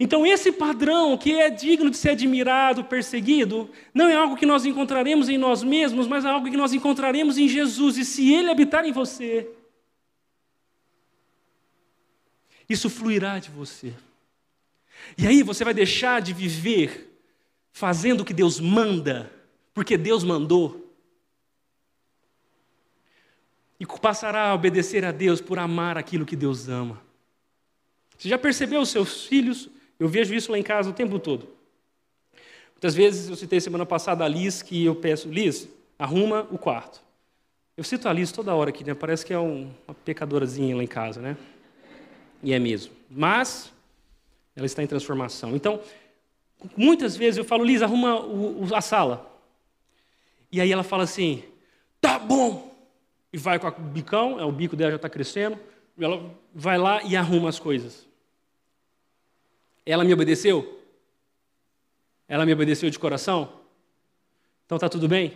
[0.00, 4.64] Então, esse padrão que é digno de ser admirado, perseguido, não é algo que nós
[4.64, 7.96] encontraremos em nós mesmos, mas é algo que nós encontraremos em Jesus.
[7.96, 9.48] E se Ele habitar em você,
[12.68, 13.94] isso fluirá de você.
[15.16, 17.20] E aí você vai deixar de viver
[17.72, 19.32] fazendo o que Deus manda,
[19.72, 20.92] porque Deus mandou.
[23.80, 27.07] E passará a obedecer a Deus por amar aquilo que Deus ama.
[28.18, 29.70] Você já percebeu os seus filhos?
[29.98, 31.48] Eu vejo isso lá em casa o tempo todo.
[32.72, 37.00] Muitas vezes eu citei semana passada a Liz que eu peço, Liz, arruma o quarto.
[37.76, 38.92] Eu cito a Liz toda hora aqui, né?
[38.92, 41.36] Parece que é um, uma pecadorazinha lá em casa, né?
[42.42, 42.92] E é mesmo.
[43.08, 43.72] Mas
[44.56, 45.54] ela está em transformação.
[45.54, 45.80] Então,
[46.76, 49.30] muitas vezes eu falo, Liz, arruma o, a sala.
[50.50, 51.44] E aí ela fala assim,
[52.00, 52.76] tá bom.
[53.32, 55.58] E vai com o bicão, é, o bico dela já está crescendo.
[55.96, 58.07] Ela vai lá e arruma as coisas.
[59.90, 60.82] Ela me obedeceu?
[62.28, 63.50] Ela me obedeceu de coração?
[64.66, 65.34] Então está tudo bem?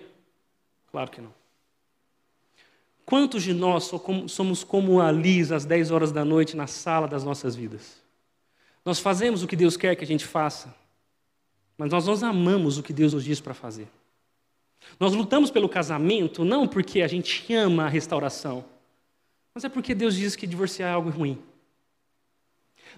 [0.90, 1.32] Claro que não.
[3.06, 3.90] Quantos de nós
[4.28, 8.02] somos como a Liz às 10 horas da noite na sala das nossas vidas?
[8.84, 10.74] Nós fazemos o que Deus quer que a gente faça,
[11.78, 13.88] mas nós não amamos o que Deus nos diz para fazer.
[15.00, 18.66] Nós lutamos pelo casamento não porque a gente ama a restauração,
[19.54, 21.42] mas é porque Deus diz que divorciar é algo ruim.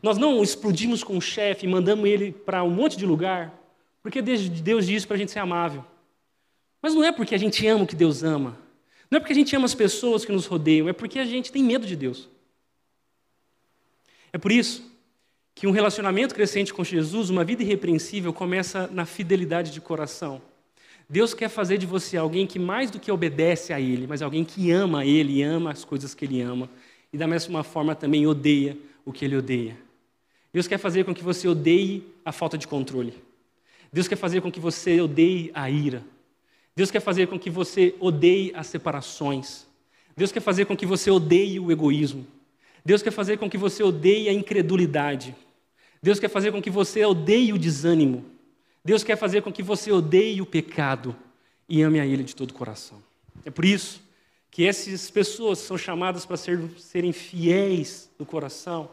[0.02, 3.52] Nós não explodimos com o chefe mandamos ele para um monte de lugar,
[4.02, 5.84] porque Deus diz para a gente ser amável.
[6.82, 8.58] Mas não é porque a gente ama o que Deus ama.
[9.10, 11.50] Não é porque a gente ama as pessoas que nos rodeiam, é porque a gente
[11.50, 12.28] tem medo de Deus.
[14.32, 14.92] É por isso
[15.54, 20.42] que um relacionamento crescente com Jesus, uma vida irrepreensível, começa na fidelidade de coração.
[21.08, 24.44] Deus quer fazer de você alguém que mais do que obedece a Ele, mas alguém
[24.44, 26.68] que ama Ele ama as coisas que Ele ama.
[27.12, 29.76] E da mesma forma também odeia o que Ele odeia.
[30.52, 33.14] Deus quer fazer com que você odeie a falta de controle.
[33.92, 36.04] Deus quer fazer com que você odeie a ira.
[36.76, 39.66] Deus quer fazer com que você odeie as separações.
[40.16, 42.26] Deus quer fazer com que você odeie o egoísmo.
[42.84, 45.34] Deus quer fazer com que você odeie a incredulidade.
[46.02, 48.24] Deus quer fazer com que você odeie o desânimo.
[48.84, 51.16] Deus quer fazer com que você odeie o pecado
[51.68, 53.02] e ame a Ele de todo o coração.
[53.44, 54.03] É por isso
[54.54, 58.88] que essas pessoas são chamadas para ser, serem fiéis no coração.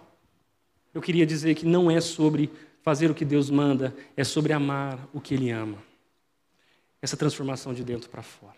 [0.91, 2.51] Eu queria dizer que não é sobre
[2.81, 5.77] fazer o que Deus manda, é sobre amar o que Ele ama
[6.99, 8.57] essa transformação de dentro para fora.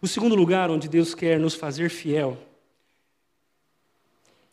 [0.00, 2.36] O segundo lugar onde Deus quer nos fazer fiel,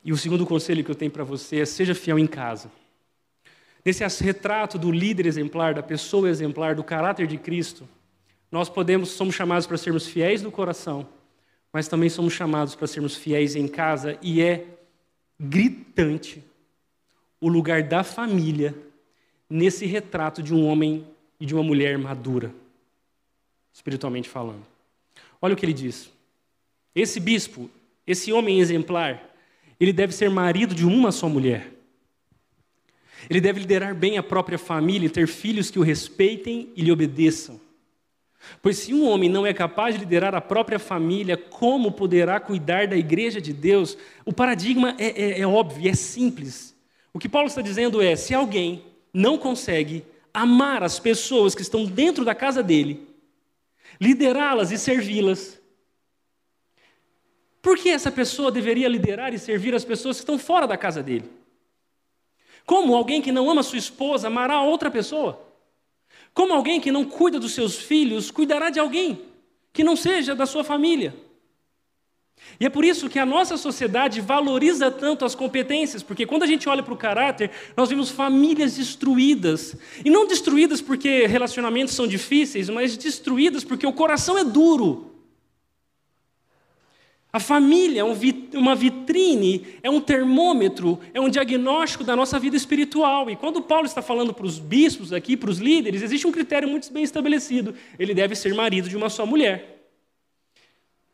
[0.04, 2.72] e o segundo conselho que eu tenho para você é: seja fiel em casa.
[3.84, 7.90] Nesse retrato do líder exemplar, da pessoa exemplar, do caráter de Cristo,
[8.52, 11.08] nós podemos, somos chamados para sermos fiéis no coração,
[11.72, 14.66] mas também somos chamados para sermos fiéis em casa, e é
[15.40, 16.44] gritante
[17.40, 18.76] o lugar da família
[19.50, 21.06] nesse retrato de um homem
[21.40, 22.54] e de uma mulher madura
[23.80, 24.66] espiritualmente falando.
[25.42, 26.12] Olha o que ele diz.
[26.94, 27.70] Esse bispo,
[28.06, 29.34] esse homem exemplar,
[29.80, 31.72] ele deve ser marido de uma só mulher.
[33.30, 36.92] Ele deve liderar bem a própria família e ter filhos que o respeitem e lhe
[36.92, 37.60] obedeçam.
[38.62, 42.88] Pois se um homem não é capaz de liderar a própria família, como poderá cuidar
[42.88, 43.98] da igreja de Deus?
[44.26, 46.76] O paradigma é, é, é óbvio, é simples.
[47.14, 48.84] O que Paulo está dizendo é: se alguém
[49.14, 53.08] não consegue amar as pessoas que estão dentro da casa dele,
[54.00, 55.60] liderá-las e servi-las.
[57.62, 61.04] Por que essa pessoa deveria liderar e servir as pessoas que estão fora da casa
[61.04, 61.30] dele?
[62.66, 65.49] Como alguém que não ama sua esposa amará outra pessoa?
[66.40, 69.20] Como alguém que não cuida dos seus filhos cuidará de alguém
[69.74, 71.14] que não seja da sua família?
[72.58, 76.48] E é por isso que a nossa sociedade valoriza tanto as competências, porque quando a
[76.48, 79.76] gente olha para o caráter, nós vemos famílias destruídas.
[80.06, 85.09] E não destruídas porque relacionamentos são difíceis, mas destruídas porque o coração é duro.
[87.32, 93.30] A família é uma vitrine, é um termômetro, é um diagnóstico da nossa vida espiritual.
[93.30, 96.68] E quando Paulo está falando para os bispos aqui, para os líderes, existe um critério
[96.68, 99.78] muito bem estabelecido: ele deve ser marido de uma só mulher.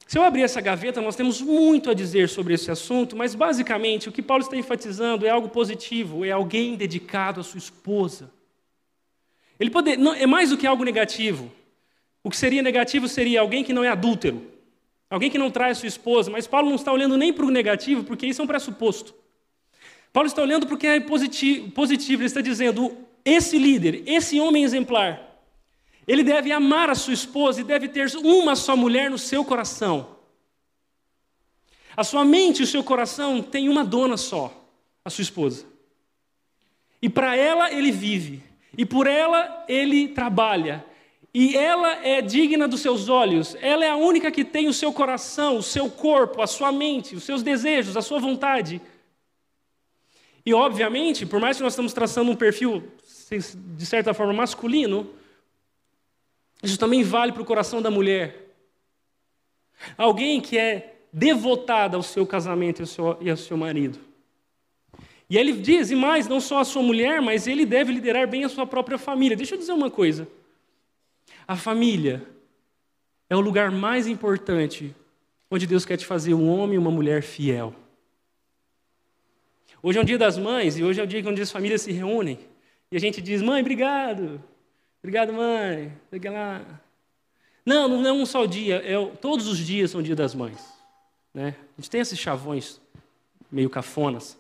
[0.07, 4.07] Se eu abrir essa gaveta, nós temos muito a dizer sobre esse assunto, mas basicamente
[4.07, 8.32] o que Paulo está enfatizando é algo positivo, é alguém dedicado à sua esposa.
[9.59, 11.51] Ele pode, não, é mais do que algo negativo.
[12.24, 14.55] O que seria negativo seria alguém que não é adúltero,
[15.16, 18.03] alguém que não traz sua esposa, mas Paulo não está olhando nem para o negativo,
[18.03, 19.16] porque isso é um pressuposto.
[20.11, 25.41] Paulo está olhando porque é positivo, positivo, ele está dizendo: esse líder, esse homem exemplar,
[26.05, 30.18] ele deve amar a sua esposa e deve ter uma só mulher no seu coração.
[31.95, 34.70] A sua mente e o seu coração têm uma dona só,
[35.03, 35.66] a sua esposa.
[37.01, 38.43] E para ela ele vive,
[38.78, 40.86] e por ela ele trabalha,
[41.38, 44.94] e ela é digna dos seus olhos, ela é a única que tem o seu
[44.94, 48.82] coração, o seu corpo, a sua mente, os seus desejos, a sua vontade.
[50.46, 52.90] E, obviamente, por mais que nós estamos traçando um perfil,
[53.30, 55.10] de certa forma, masculino,
[56.64, 58.56] isso também vale para o coração da mulher.
[59.98, 64.00] Alguém que é devotada ao seu casamento e ao seu, e ao seu marido.
[65.30, 68.46] E ele diz, e mais, não só a sua mulher, mas ele deve liderar bem
[68.46, 69.36] a sua própria família.
[69.36, 70.26] Deixa eu dizer uma coisa.
[71.48, 72.26] A família
[73.30, 74.96] é o lugar mais importante
[75.50, 77.74] onde Deus quer te fazer um homem e uma mulher fiel.
[79.82, 81.91] Hoje é um dia das mães e hoje é o dia onde as famílias se
[81.91, 82.39] reúnem.
[82.91, 84.43] E a gente diz, mãe, obrigado.
[85.00, 85.93] Obrigado, mãe.
[86.10, 86.82] Fica lá.
[87.64, 88.78] Não, não é um só dia.
[88.78, 90.74] É, todos os dias são dia das mães.
[91.34, 91.56] Né?
[91.78, 92.82] A gente tem esses chavões
[93.52, 94.38] meio cafonas.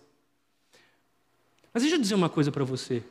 [1.73, 3.03] Mas deixa eu dizer uma coisa para você.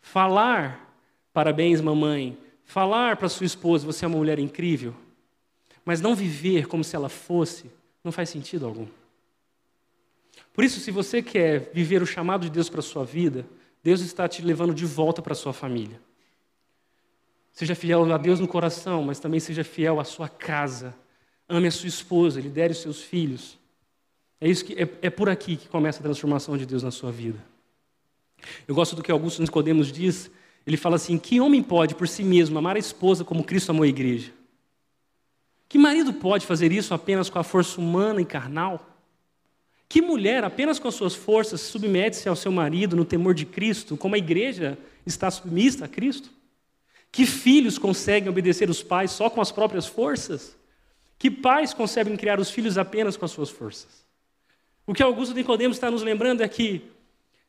[0.00, 0.92] Falar
[1.32, 2.36] parabéns, mamãe.
[2.64, 4.94] Falar para sua esposa, você é uma mulher incrível.
[5.84, 7.70] Mas não viver como se ela fosse,
[8.02, 8.86] não faz sentido algum.
[10.52, 13.46] Por isso, se você quer viver o chamado de Deus para a sua vida,
[13.82, 16.00] Deus está te levando de volta para a sua família.
[17.52, 20.94] Seja fiel a Deus no coração, mas também seja fiel à sua casa.
[21.48, 23.58] Ame a sua esposa, lidere os seus filhos.
[24.40, 27.12] É, isso que, é, é por aqui que começa a transformação de Deus na sua
[27.12, 27.38] vida.
[28.66, 30.30] Eu gosto do que Augusto Nicodemos diz.
[30.66, 33.84] Ele fala assim: que homem pode por si mesmo amar a esposa como Cristo amou
[33.84, 34.32] a igreja?
[35.68, 38.94] Que marido pode fazer isso apenas com a força humana e carnal?
[39.88, 43.96] Que mulher, apenas com as suas forças, submete-se ao seu marido no temor de Cristo,
[43.96, 46.30] como a igreja está submissa a Cristo?
[47.12, 50.56] Que filhos conseguem obedecer os pais só com as próprias forças?
[51.18, 54.04] Que pais conseguem criar os filhos apenas com as suas forças?
[54.86, 56.82] O que Augusto Nicodemos está nos lembrando é que,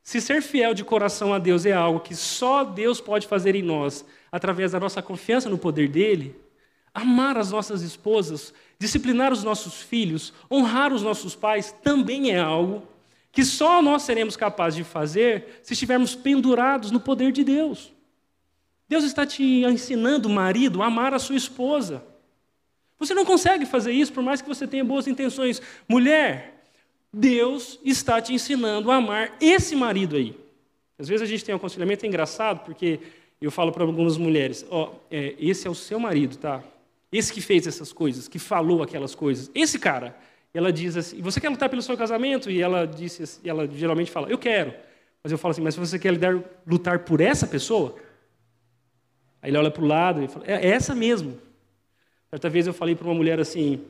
[0.06, 3.64] se ser fiel de coração a Deus é algo que só Deus pode fazer em
[3.64, 6.40] nós, através da nossa confiança no poder dele,
[6.94, 12.84] amar as nossas esposas disciplinar os nossos filhos, honrar os nossos pais, também é algo
[13.32, 17.92] que só nós seremos capazes de fazer se estivermos pendurados no poder de Deus.
[18.88, 22.04] Deus está te ensinando, marido, a amar a sua esposa.
[23.00, 25.62] Você não consegue fazer isso por mais que você tenha boas intenções.
[25.88, 26.55] Mulher,
[27.18, 30.38] Deus está te ensinando a amar esse marido aí.
[31.00, 33.00] Às vezes a gente tem um aconselhamento é engraçado, porque
[33.40, 36.62] eu falo para algumas mulheres: ó, oh, é, esse é o seu marido, tá?
[37.10, 40.14] Esse que fez essas coisas, que falou aquelas coisas, esse cara,
[40.54, 42.52] ela diz assim: você quer lutar pelo seu casamento?
[42.52, 44.74] E ela disse, assim, ela geralmente fala: eu quero.
[45.24, 46.14] Mas eu falo assim: mas você quer
[46.68, 47.96] lutar por essa pessoa?
[49.42, 51.40] Aí ele olha para o lado e fala: é, é essa mesmo.
[52.30, 53.82] Certa vez eu falei para uma mulher assim,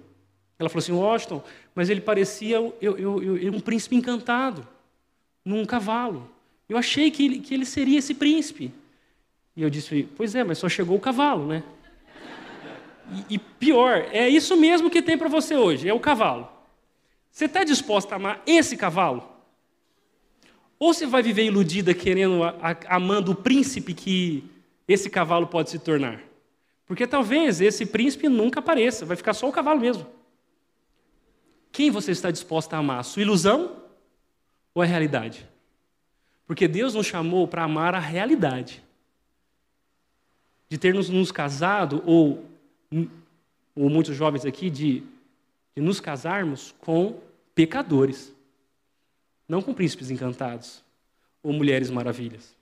[0.57, 1.43] ela falou assim: Washington,
[1.73, 4.67] mas ele parecia eu, eu, eu, um príncipe encantado,
[5.43, 6.29] num cavalo.
[6.67, 8.73] Eu achei que ele, que ele seria esse príncipe.
[9.55, 11.63] E eu disse: Pois é, mas só chegou o cavalo, né?
[13.29, 16.49] E, e pior, é isso mesmo que tem para você hoje, é o cavalo.
[17.29, 19.29] Você está disposto a amar esse cavalo?
[20.79, 22.41] Ou você vai viver iludida querendo,
[22.87, 24.43] amando o príncipe que
[24.87, 26.21] esse cavalo pode se tornar?
[26.85, 30.05] Porque talvez esse príncipe nunca apareça, vai ficar só o cavalo mesmo.
[31.75, 33.03] Quem você está disposto a amar?
[33.03, 33.75] Sua ilusão
[34.73, 35.45] ou a realidade?
[36.47, 38.81] Porque Deus nos chamou para amar a realidade.
[40.69, 42.45] De ter nos, nos casado ou
[43.75, 45.03] ou muitos jovens aqui, de,
[45.75, 47.19] de nos casarmos com
[47.53, 48.33] pecadores,
[49.45, 50.81] não com príncipes encantados
[51.43, 52.55] ou mulheres maravilhas.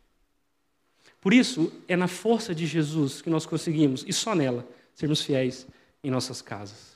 [1.22, 5.68] Por isso, é na força de Jesus que nós conseguimos, e só nela, sermos fiéis
[6.04, 6.93] em nossas casas.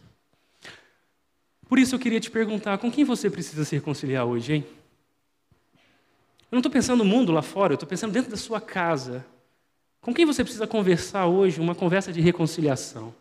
[1.68, 4.66] Por isso eu queria te perguntar, com quem você precisa se reconciliar hoje, hein?
[6.50, 9.26] Eu não estou pensando no mundo lá fora, eu estou pensando dentro da sua casa.
[10.00, 13.14] Com quem você precisa conversar hoje, uma conversa de reconciliação?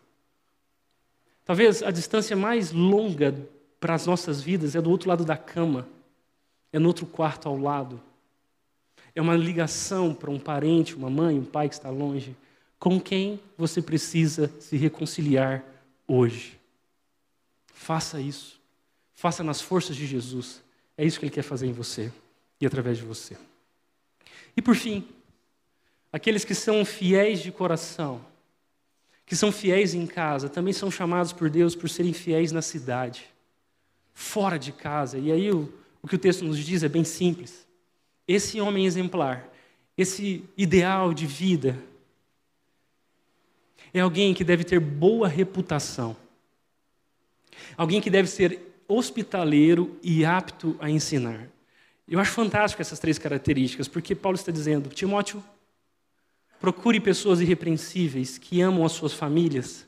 [1.43, 3.35] Talvez a distância mais longa
[3.81, 5.87] para as nossas vidas é do outro lado da cama,
[6.71, 7.99] é no outro quarto ao lado.
[9.13, 12.35] É uma ligação para um parente, uma mãe, um pai que está longe,
[12.79, 15.63] com quem você precisa se reconciliar
[16.07, 16.56] hoje.
[17.77, 18.59] Faça isso.
[19.13, 20.63] Faça nas forças de Jesus.
[20.97, 22.11] É isso que Ele quer fazer em você
[22.59, 23.37] e através de você.
[24.57, 25.07] E por fim,
[26.11, 28.25] aqueles que são fiéis de coração,
[29.25, 33.27] que são fiéis em casa, também são chamados por Deus por serem fiéis na cidade,
[34.13, 35.19] fora de casa.
[35.19, 35.71] E aí o,
[36.01, 37.65] o que o texto nos diz é bem simples.
[38.27, 39.47] Esse homem exemplar,
[39.95, 41.77] esse ideal de vida,
[43.93, 46.17] é alguém que deve ter boa reputação.
[47.75, 51.47] Alguém que deve ser hospitaleiro e apto a ensinar.
[52.07, 55.43] Eu acho fantástico essas três características, porque Paulo está dizendo: Timóteo,
[56.59, 59.85] procure pessoas irrepreensíveis que amam as suas famílias,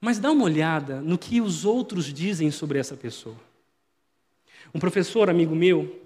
[0.00, 3.36] mas dá uma olhada no que os outros dizem sobre essa pessoa.
[4.74, 6.02] Um professor, amigo meu,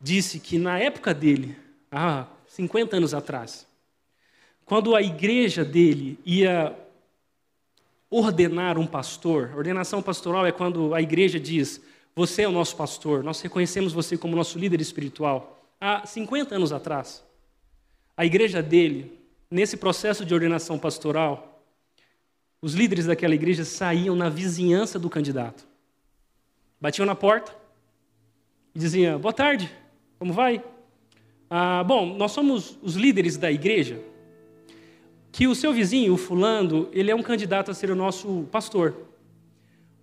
[0.00, 1.56] disse que na época dele,
[1.90, 3.66] há 50 anos atrás,
[4.64, 6.74] quando a igreja dele ia
[8.16, 11.80] ordenar um pastor, ordenação pastoral é quando a igreja diz:
[12.14, 15.60] Você é o nosso pastor, nós reconhecemos você como nosso líder espiritual.
[15.80, 17.24] Há 50 anos atrás,
[18.16, 19.18] a igreja dele,
[19.50, 21.60] nesse processo de ordenação pastoral,
[22.62, 25.66] os líderes daquela igreja saíam na vizinhança do candidato.
[26.80, 27.52] Batiam na porta
[28.74, 29.68] e diziam: Boa tarde,
[30.20, 30.62] como vai?
[31.50, 34.00] Ah, bom, nós somos os líderes da igreja.
[35.34, 38.94] Que o seu vizinho, o fulano, ele é um candidato a ser o nosso pastor.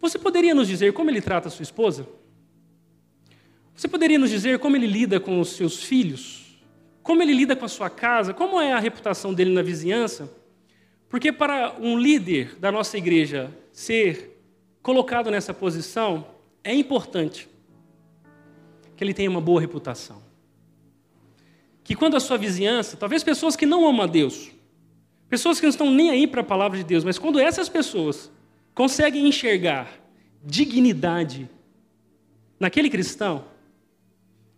[0.01, 2.05] Você poderia nos dizer como ele trata a sua esposa?
[3.73, 6.59] Você poderia nos dizer como ele lida com os seus filhos?
[7.01, 8.33] Como ele lida com a sua casa?
[8.33, 10.29] Como é a reputação dele na vizinhança?
[11.07, 14.37] Porque para um líder da nossa igreja ser
[14.81, 16.27] colocado nessa posição,
[16.61, 17.47] é importante
[18.97, 20.21] que ele tenha uma boa reputação.
[21.85, 24.51] Que quando a sua vizinhança, talvez pessoas que não amam a Deus,
[25.31, 28.29] pessoas que não estão nem aí para a palavra de Deus, mas quando essas pessoas
[28.75, 29.89] conseguem enxergar
[30.43, 31.49] dignidade
[32.59, 33.45] naquele cristão,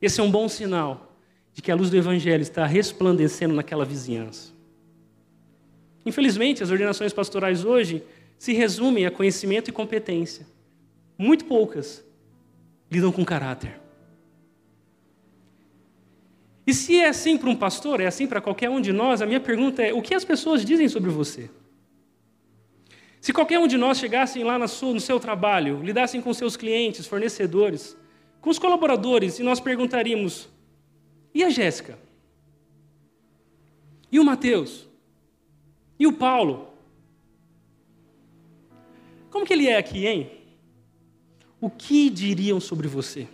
[0.02, 1.16] esse é um bom sinal
[1.54, 4.52] de que a luz do Evangelho está resplandecendo naquela vizinhança.
[6.04, 8.04] Infelizmente, as ordenações pastorais hoje
[8.40, 10.48] se resumem a conhecimento e competência.
[11.16, 12.04] Muito poucas
[12.90, 13.80] lidam com caráter.
[16.66, 19.26] E se é assim para um pastor, é assim para qualquer um de nós, a
[19.26, 21.50] minha pergunta é: o que as pessoas dizem sobre você?
[23.20, 24.68] Se qualquer um de nós chegassem lá no
[25.00, 27.98] seu trabalho, lidassem com seus clientes, fornecedores,
[28.42, 30.50] com os colaboradores, e nós perguntaríamos:
[31.34, 31.98] e a Jéssica?
[34.12, 34.88] E o Mateus?
[35.98, 36.74] E o Paulo?
[39.32, 40.30] Como que ele é aqui, hein?
[41.60, 43.28] O que diriam sobre você?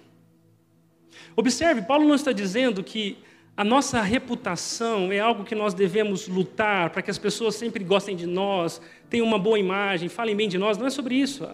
[1.39, 3.17] Observe, Paulo não está dizendo que
[3.55, 8.13] a nossa reputação é algo que nós devemos lutar para que as pessoas sempre gostem
[8.13, 10.77] de nós, tenham uma boa imagem, falem bem de nós.
[10.77, 11.47] Não é sobre isso.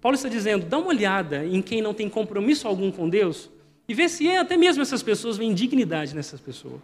[0.00, 3.50] Paulo está dizendo: dá uma olhada em quem não tem compromisso algum com Deus
[3.86, 6.80] e vê se é, até mesmo essas pessoas veem dignidade nessas pessoas.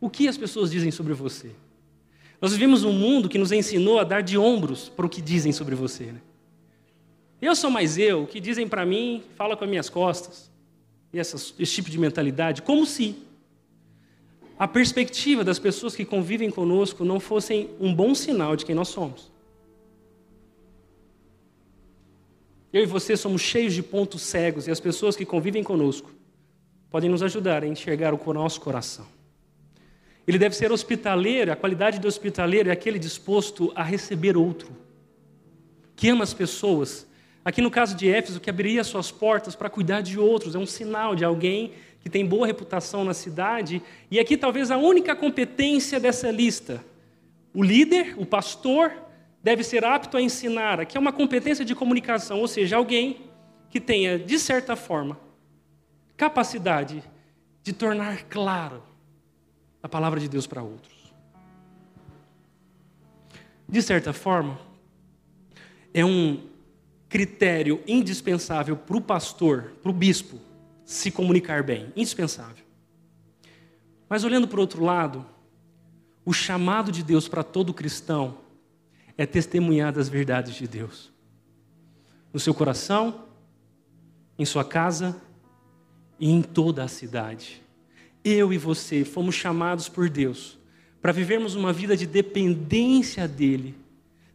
[0.00, 1.50] O que as pessoas dizem sobre você?
[2.40, 5.52] Nós vivemos um mundo que nos ensinou a dar de ombros para o que dizem
[5.52, 6.04] sobre você.
[6.04, 6.20] Né?
[7.42, 10.53] Eu sou mais eu, o que dizem para mim, fala com as minhas costas.
[11.14, 13.16] E esse tipo de mentalidade, como se
[14.58, 18.88] a perspectiva das pessoas que convivem conosco não fossem um bom sinal de quem nós
[18.88, 19.32] somos.
[22.72, 26.10] Eu e você somos cheios de pontos cegos e as pessoas que convivem conosco
[26.90, 29.06] podem nos ajudar a enxergar o nosso coração.
[30.26, 34.72] Ele deve ser hospitaleiro, a qualidade de hospitaleiro é aquele disposto a receber outro,
[35.94, 37.06] que ama as pessoas.
[37.44, 40.64] Aqui no caso de Éfeso, que abriria suas portas para cuidar de outros, é um
[40.64, 43.82] sinal de alguém que tem boa reputação na cidade.
[44.10, 46.82] E aqui talvez a única competência dessa lista.
[47.52, 48.92] O líder, o pastor,
[49.42, 50.80] deve ser apto a ensinar.
[50.80, 53.30] Aqui é uma competência de comunicação, ou seja, alguém
[53.68, 55.18] que tenha, de certa forma,
[56.16, 57.02] capacidade
[57.62, 58.82] de tornar claro
[59.82, 61.14] a palavra de Deus para outros.
[63.68, 64.58] De certa forma,
[65.92, 66.53] é um
[67.14, 70.40] critério indispensável para o pastor, para o bispo,
[70.84, 71.92] se comunicar bem.
[71.94, 72.64] Indispensável.
[74.08, 75.24] Mas olhando para o outro lado,
[76.24, 78.38] o chamado de Deus para todo cristão
[79.16, 81.12] é testemunhar das verdades de Deus.
[82.32, 83.26] No seu coração,
[84.36, 85.16] em sua casa
[86.18, 87.62] e em toda a cidade
[88.24, 90.58] eu e você fomos chamados por Deus
[91.02, 93.74] para vivermos uma vida de dependência dEle,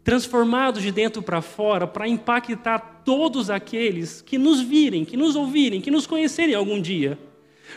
[0.09, 5.79] transformados de dentro para fora, para impactar todos aqueles que nos virem, que nos ouvirem,
[5.79, 7.15] que nos conhecerem algum dia.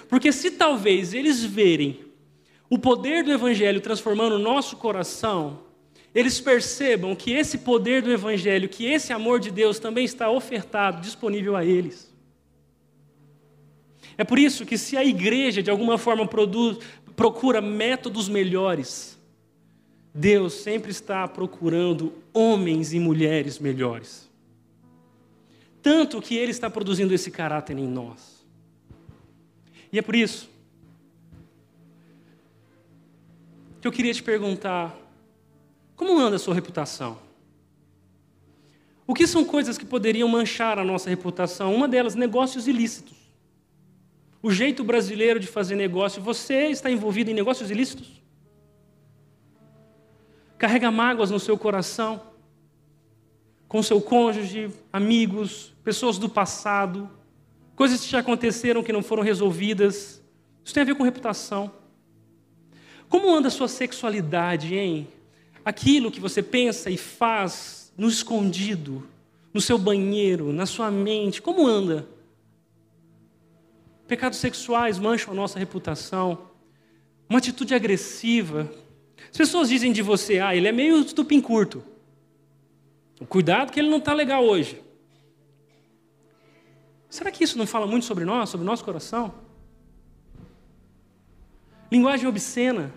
[0.09, 2.01] Porque se talvez eles verem
[2.71, 5.59] o poder do Evangelho transformando o nosso coração,
[6.15, 11.03] eles percebam que esse poder do Evangelho, que esse amor de Deus também está ofertado,
[11.03, 12.11] disponível a eles.
[14.17, 16.79] É por isso que, se a igreja de alguma forma produz,
[17.15, 19.19] procura métodos melhores,
[20.15, 24.31] Deus sempre está procurando homens e mulheres melhores.
[25.83, 28.45] tanto que Ele está produzindo esse caráter em nós.
[29.93, 30.49] E é por isso
[33.81, 34.97] que eu queria te perguntar:
[35.97, 37.19] como anda a sua reputação?
[39.05, 41.75] O que são coisas que poderiam manchar a nossa reputação?
[41.75, 43.17] Uma delas, negócios ilícitos.
[44.41, 46.23] O jeito brasileiro de fazer negócio.
[46.23, 48.22] Você está envolvido em negócios ilícitos?
[50.63, 52.23] Carrega mágoas no seu coração?
[53.67, 57.11] Com seu cônjuge, amigos, pessoas do passado,
[57.75, 60.23] coisas que já aconteceram que não foram resolvidas.
[60.65, 61.73] Isso tem a ver com reputação.
[63.09, 65.09] Como anda a sua sexualidade, hein?
[65.65, 69.05] Aquilo que você pensa e faz no escondido,
[69.53, 72.07] no seu banheiro, na sua mente, como anda?
[74.07, 76.39] Pecados sexuais mancham a nossa reputação.
[77.29, 78.73] Uma atitude agressiva.
[79.31, 81.83] As pessoas dizem de você, ah, ele é meio estupim curto.
[83.29, 84.83] Cuidado que ele não está legal hoje.
[87.09, 89.35] Será que isso não fala muito sobre nós, sobre o nosso coração?
[91.91, 92.93] Linguagem obscena.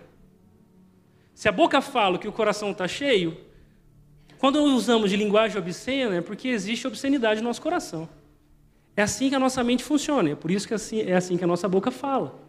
[1.34, 3.36] Se a boca fala que o coração está cheio,
[4.38, 8.08] quando usamos de linguagem obscena é porque existe obscenidade no nosso coração.
[8.96, 11.36] É assim que a nossa mente funciona, é por isso que é assim, é assim
[11.36, 12.45] que a nossa boca fala.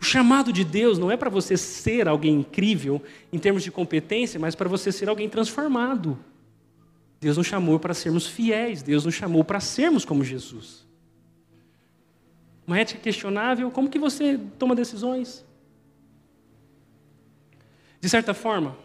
[0.00, 4.38] O chamado de Deus não é para você ser alguém incrível em termos de competência,
[4.38, 6.18] mas para você ser alguém transformado.
[7.20, 10.86] Deus nos chamou para sermos fiéis, Deus nos chamou para sermos como Jesus.
[12.66, 15.44] Uma ética questionável, como que você toma decisões?
[18.00, 18.76] De certa forma,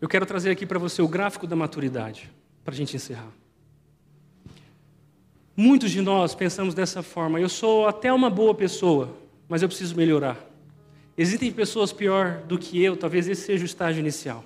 [0.00, 2.30] eu quero trazer aqui para você o gráfico da maturidade,
[2.64, 3.32] para a gente encerrar.
[5.56, 9.16] Muitos de nós pensamos dessa forma: eu sou até uma boa pessoa,
[9.48, 10.38] mas eu preciso melhorar.
[11.16, 14.44] Existem pessoas pior do que eu, talvez esse seja o estágio inicial.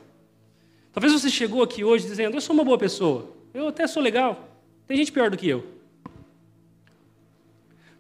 [0.93, 4.49] Talvez você chegou aqui hoje dizendo: eu sou uma boa pessoa, eu até sou legal,
[4.87, 5.67] tem gente pior do que eu.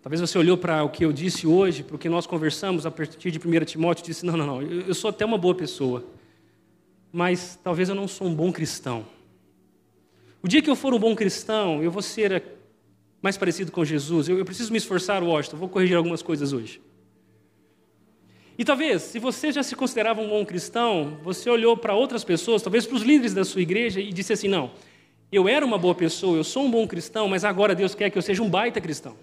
[0.02, 2.90] Talvez você olhou para o que eu disse hoje, para o que nós conversamos a
[2.90, 6.04] partir de 1 Timóteo e disse: não, não, não, eu sou até uma boa pessoa,
[7.12, 9.06] mas talvez eu não sou um bom cristão.
[10.42, 12.42] O dia que eu for um bom cristão, eu vou ser
[13.22, 14.28] mais parecido com Jesus.
[14.28, 16.80] Eu, eu preciso me esforçar, Washington, vou corrigir algumas coisas hoje.
[18.62, 22.62] E talvez, se você já se considerava um bom cristão, você olhou para outras pessoas,
[22.62, 24.70] talvez para os líderes da sua igreja, e disse assim: não,
[25.32, 28.16] eu era uma boa pessoa, eu sou um bom cristão, mas agora Deus quer que
[28.16, 29.16] eu seja um baita cristão.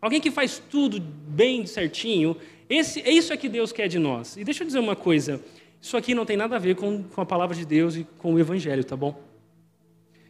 [0.00, 4.34] Alguém que faz tudo bem certinho, esse, é isso é que Deus quer de nós.
[4.38, 5.42] E deixa eu dizer uma coisa:
[5.78, 8.32] isso aqui não tem nada a ver com, com a palavra de Deus e com
[8.32, 9.22] o Evangelho, tá bom?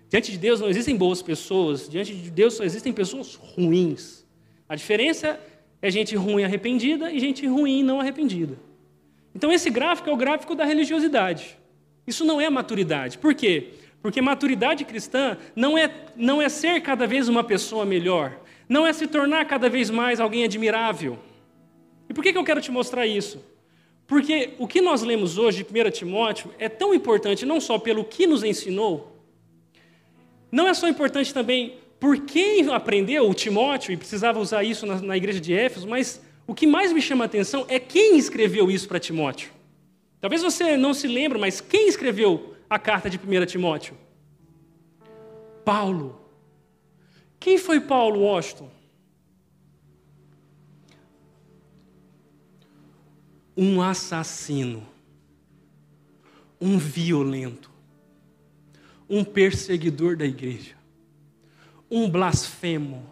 [0.09, 4.25] Diante de Deus não existem boas pessoas, diante de Deus só existem pessoas ruins.
[4.69, 5.39] A diferença
[5.85, 8.57] é gente ruim arrependida e gente ruim não arrependida.
[9.35, 11.59] Então esse gráfico é o gráfico da religiosidade.
[12.07, 13.19] Isso não é maturidade.
[13.19, 13.75] Por quê?
[14.01, 18.35] Porque maturidade cristã não é, não é ser cada vez uma pessoa melhor,
[18.67, 21.19] não é se tornar cada vez mais alguém admirável.
[22.09, 23.45] E por que, que eu quero te mostrar isso?
[24.07, 28.07] Porque o que nós lemos hoje de 1 Timóteo é tão importante não só pelo
[28.07, 29.23] que nos ensinou,
[30.51, 31.75] não é só importante também
[32.05, 36.21] por quem aprendeu o Timóteo e precisava usar isso na, na igreja de Éfeso, mas
[36.47, 39.51] o que mais me chama a atenção é quem escreveu isso para Timóteo.
[40.21, 43.97] Talvez você não se lembre, mas quem escreveu a carta de 1 Timóteo?
[45.65, 46.21] Paulo.
[47.41, 48.71] Quem foi Paulo Washington?
[53.57, 54.87] um assassino,
[56.61, 57.71] um violento,
[59.09, 60.84] um perseguidor da igreja,
[61.95, 63.07] um blasfemo,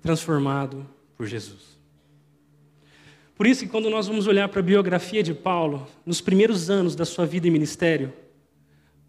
[0.00, 1.78] transformado por Jesus.
[3.34, 6.96] Por isso que quando nós vamos olhar para a biografia de Paulo, nos primeiros anos
[6.96, 8.14] da sua vida e ministério,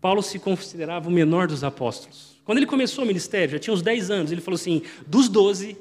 [0.01, 2.41] Paulo se considerava o menor dos apóstolos.
[2.43, 5.78] Quando ele começou o ministério, já tinha uns 10 anos, ele falou assim: dos 12,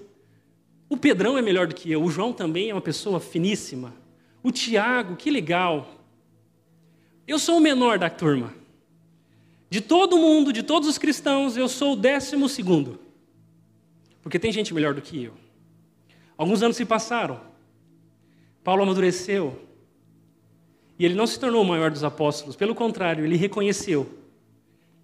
[0.89, 3.93] o Pedrão é melhor do que eu, o João também é uma pessoa finíssima.
[4.45, 5.93] O Tiago, que legal.
[7.27, 8.63] Eu sou o menor da turma.
[9.75, 13.01] De todo mundo, de todos os cristãos, eu sou o décimo segundo.
[14.23, 15.33] Porque tem gente melhor do que eu.
[16.39, 17.41] Alguns anos se passaram.
[18.63, 19.61] Paulo amadureceu.
[20.97, 22.55] E ele não se tornou o maior dos apóstolos.
[22.55, 24.09] Pelo contrário, ele reconheceu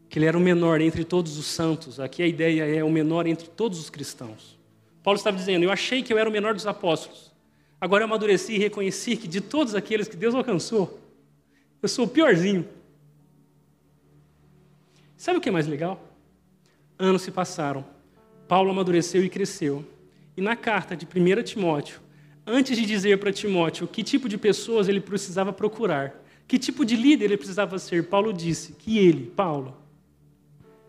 [0.08, 1.98] que ele era o menor entre todos os santos.
[1.98, 4.56] Aqui a ideia é o menor entre todos os cristãos.
[5.02, 7.32] Paulo estava dizendo: Eu achei que eu era o menor dos apóstolos.
[7.80, 11.00] Agora eu amadureci e reconheci que de todos aqueles que Deus alcançou,
[11.82, 12.78] eu sou o piorzinho.
[15.20, 16.02] Sabe o que é mais legal?
[16.98, 17.84] Anos se passaram.
[18.48, 19.84] Paulo amadureceu e cresceu.
[20.34, 22.00] E na carta de 1 Timóteo,
[22.46, 26.96] antes de dizer para Timóteo que tipo de pessoas ele precisava procurar, que tipo de
[26.96, 29.76] líder ele precisava ser, Paulo disse que ele, Paulo,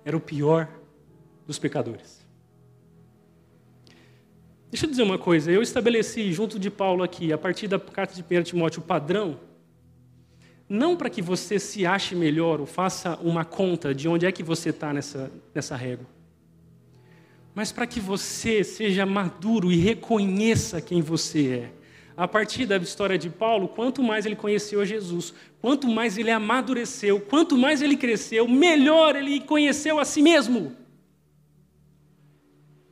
[0.06, 0.70] era o pior
[1.46, 2.26] dos pecadores.
[4.70, 8.16] Deixa eu dizer uma coisa, eu estabeleci junto de Paulo aqui, a partir da carta
[8.16, 9.38] de 1 Timóteo, o padrão,
[10.72, 14.41] não para que você se ache melhor ou faça uma conta de onde é que
[14.41, 16.05] você está nessa, nessa régua,
[17.53, 21.72] mas para que você seja maduro e reconheça quem você é.
[22.15, 27.19] A partir da história de Paulo, quanto mais ele conheceu Jesus, quanto mais ele amadureceu,
[27.19, 30.74] quanto mais ele cresceu, melhor ele conheceu a si mesmo.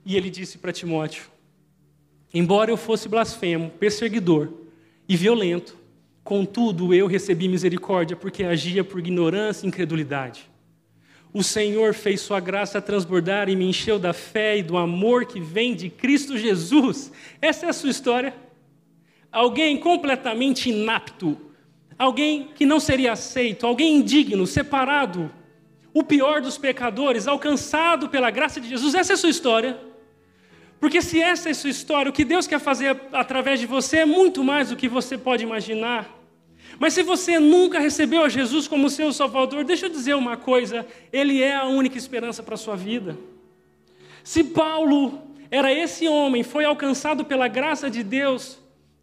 [0.06, 1.28] E ele disse para Timóteo:
[2.34, 4.50] Embora eu fosse blasfemo, perseguidor
[5.08, 5.78] e violento,
[6.24, 10.50] contudo eu recebi misericórdia porque agia por ignorância e incredulidade.
[11.32, 15.40] O Senhor fez sua graça transbordar e me encheu da fé e do amor que
[15.40, 17.12] vem de Cristo Jesus.
[17.40, 18.34] Essa é a sua história.
[19.32, 21.38] Alguém completamente inapto,
[22.00, 25.32] alguém que não seria aceito, alguém indigno, separado,
[25.94, 28.96] o pior dos pecadores, alcançado pela graça de Jesus.
[28.96, 29.80] Essa é a sua história.
[30.80, 34.06] Porque se essa é sua história, o que Deus quer fazer através de você é
[34.06, 36.10] muito mais do que você pode imaginar.
[36.80, 40.88] Mas se você nunca recebeu a Jesus como seu Salvador, deixa eu dizer uma coisa:
[41.12, 43.18] Ele é a única esperança para a sua vida.
[44.24, 45.22] Se Paulo
[45.52, 48.60] era esse homem, foi alcançado pela graça de Deus,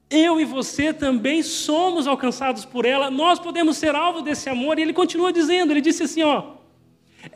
[0.08, 4.78] eu e você também somos alcançados por ela, nós podemos ser alvo desse amor.
[4.78, 6.54] E ele continua dizendo: ele disse assim, ó,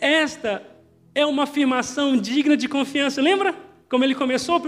[0.01, 0.63] esta
[1.15, 3.21] é uma afirmação digna de confiança.
[3.21, 3.55] Lembra?
[3.91, 4.63] Como ele começou, 1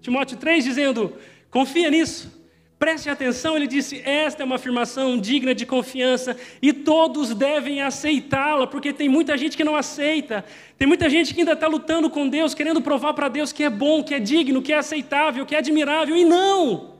[0.00, 1.12] Timóteo 3, dizendo:
[1.50, 2.32] confia nisso,
[2.78, 3.54] preste atenção.
[3.54, 9.08] Ele disse: esta é uma afirmação digna de confiança e todos devem aceitá-la, porque tem
[9.08, 10.44] muita gente que não aceita,
[10.78, 13.70] tem muita gente que ainda está lutando com Deus, querendo provar para Deus que é
[13.70, 16.96] bom, que é digno, que é aceitável, que é admirável, e não.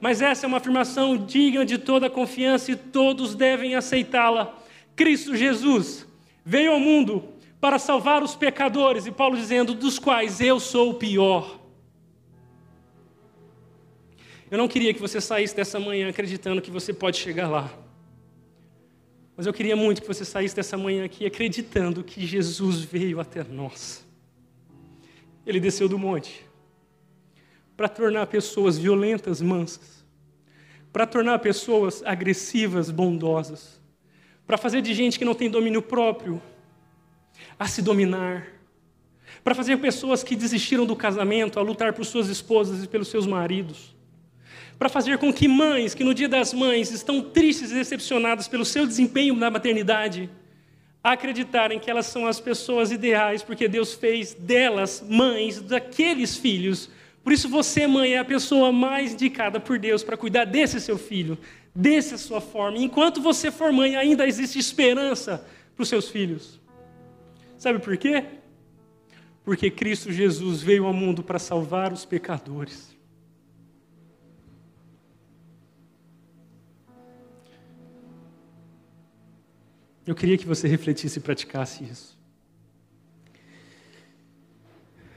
[0.00, 4.54] Mas essa é uma afirmação digna de toda confiança e todos devem aceitá-la.
[4.94, 6.06] Cristo Jesus
[6.44, 10.94] veio ao mundo para salvar os pecadores, e Paulo dizendo, dos quais eu sou o
[10.94, 11.58] pior.
[14.50, 17.72] Eu não queria que você saísse dessa manhã acreditando que você pode chegar lá.
[19.36, 23.42] Mas eu queria muito que você saísse dessa manhã aqui acreditando que Jesus veio até
[23.42, 24.06] nós.
[25.44, 26.44] Ele desceu do monte
[27.76, 30.04] para tornar pessoas violentas mansas,
[30.92, 33.80] para tornar pessoas agressivas bondosas,
[34.46, 36.40] para fazer de gente que não tem domínio próprio
[37.58, 38.46] a se dominar,
[39.42, 43.26] para fazer pessoas que desistiram do casamento a lutar por suas esposas e pelos seus
[43.26, 43.94] maridos,
[44.78, 48.64] para fazer com que mães que no dia das mães estão tristes e decepcionadas pelo
[48.64, 50.28] seu desempenho na maternidade,
[51.02, 56.90] acreditarem que elas são as pessoas ideais, porque Deus fez delas mães daqueles filhos.
[57.22, 60.98] Por isso você, mãe, é a pessoa mais indicada por Deus para cuidar desse seu
[60.98, 61.38] filho,
[61.74, 62.78] dessa sua forma.
[62.78, 66.60] Enquanto você for mãe, ainda existe esperança para os seus filhos.
[67.58, 68.24] Sabe por quê?
[69.44, 72.96] Porque Cristo Jesus veio ao mundo para salvar os pecadores.
[80.06, 82.16] Eu queria que você refletisse e praticasse isso.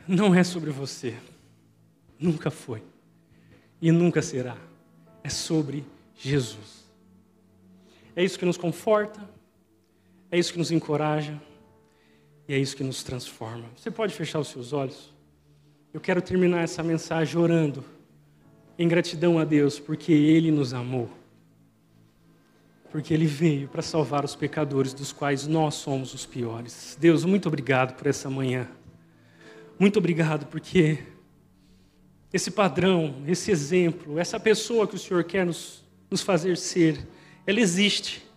[0.07, 1.15] Não é sobre você.
[2.19, 2.81] Nunca foi.
[3.79, 4.57] E nunca será.
[5.23, 5.85] É sobre
[6.17, 6.89] Jesus.
[8.15, 9.21] É isso que nos conforta.
[10.31, 11.39] É isso que nos encoraja.
[12.49, 13.65] E é isso que nos transforma.
[13.75, 15.13] Você pode fechar os seus olhos?
[15.93, 17.85] Eu quero terminar essa mensagem orando
[18.75, 21.11] em gratidão a Deus, porque Ele nos amou.
[22.91, 26.97] Porque Ele veio para salvar os pecadores, dos quais nós somos os piores.
[26.99, 28.67] Deus, muito obrigado por essa manhã.
[29.77, 31.03] Muito obrigado porque
[32.33, 37.07] esse padrão, esse exemplo, essa pessoa que o Senhor quer nos, nos fazer ser,
[37.45, 38.27] ela existe.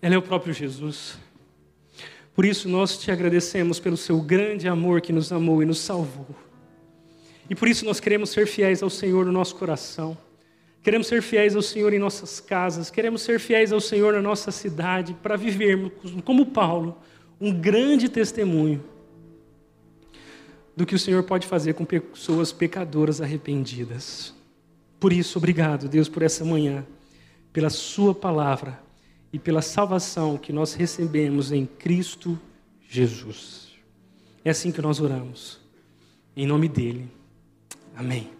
[0.00, 1.18] Ela é o próprio Jesus.
[2.38, 6.28] Por isso nós te agradecemos pelo seu grande amor que nos amou e nos salvou.
[7.50, 10.16] E por isso nós queremos ser fiéis ao Senhor no nosso coração.
[10.80, 14.52] Queremos ser fiéis ao Senhor em nossas casas, queremos ser fiéis ao Senhor na nossa
[14.52, 15.90] cidade, para vivermos,
[16.24, 16.96] como Paulo,
[17.40, 18.84] um grande testemunho
[20.76, 24.32] do que o Senhor pode fazer com pessoas pecadoras arrependidas.
[25.00, 26.86] Por isso, obrigado, Deus, por essa manhã,
[27.52, 28.86] pela Sua palavra
[29.32, 32.38] e pela salvação que nós recebemos em Cristo
[32.88, 33.68] Jesus.
[34.44, 35.60] É assim que nós oramos.
[36.36, 37.10] Em nome dele.
[37.94, 38.37] Amém.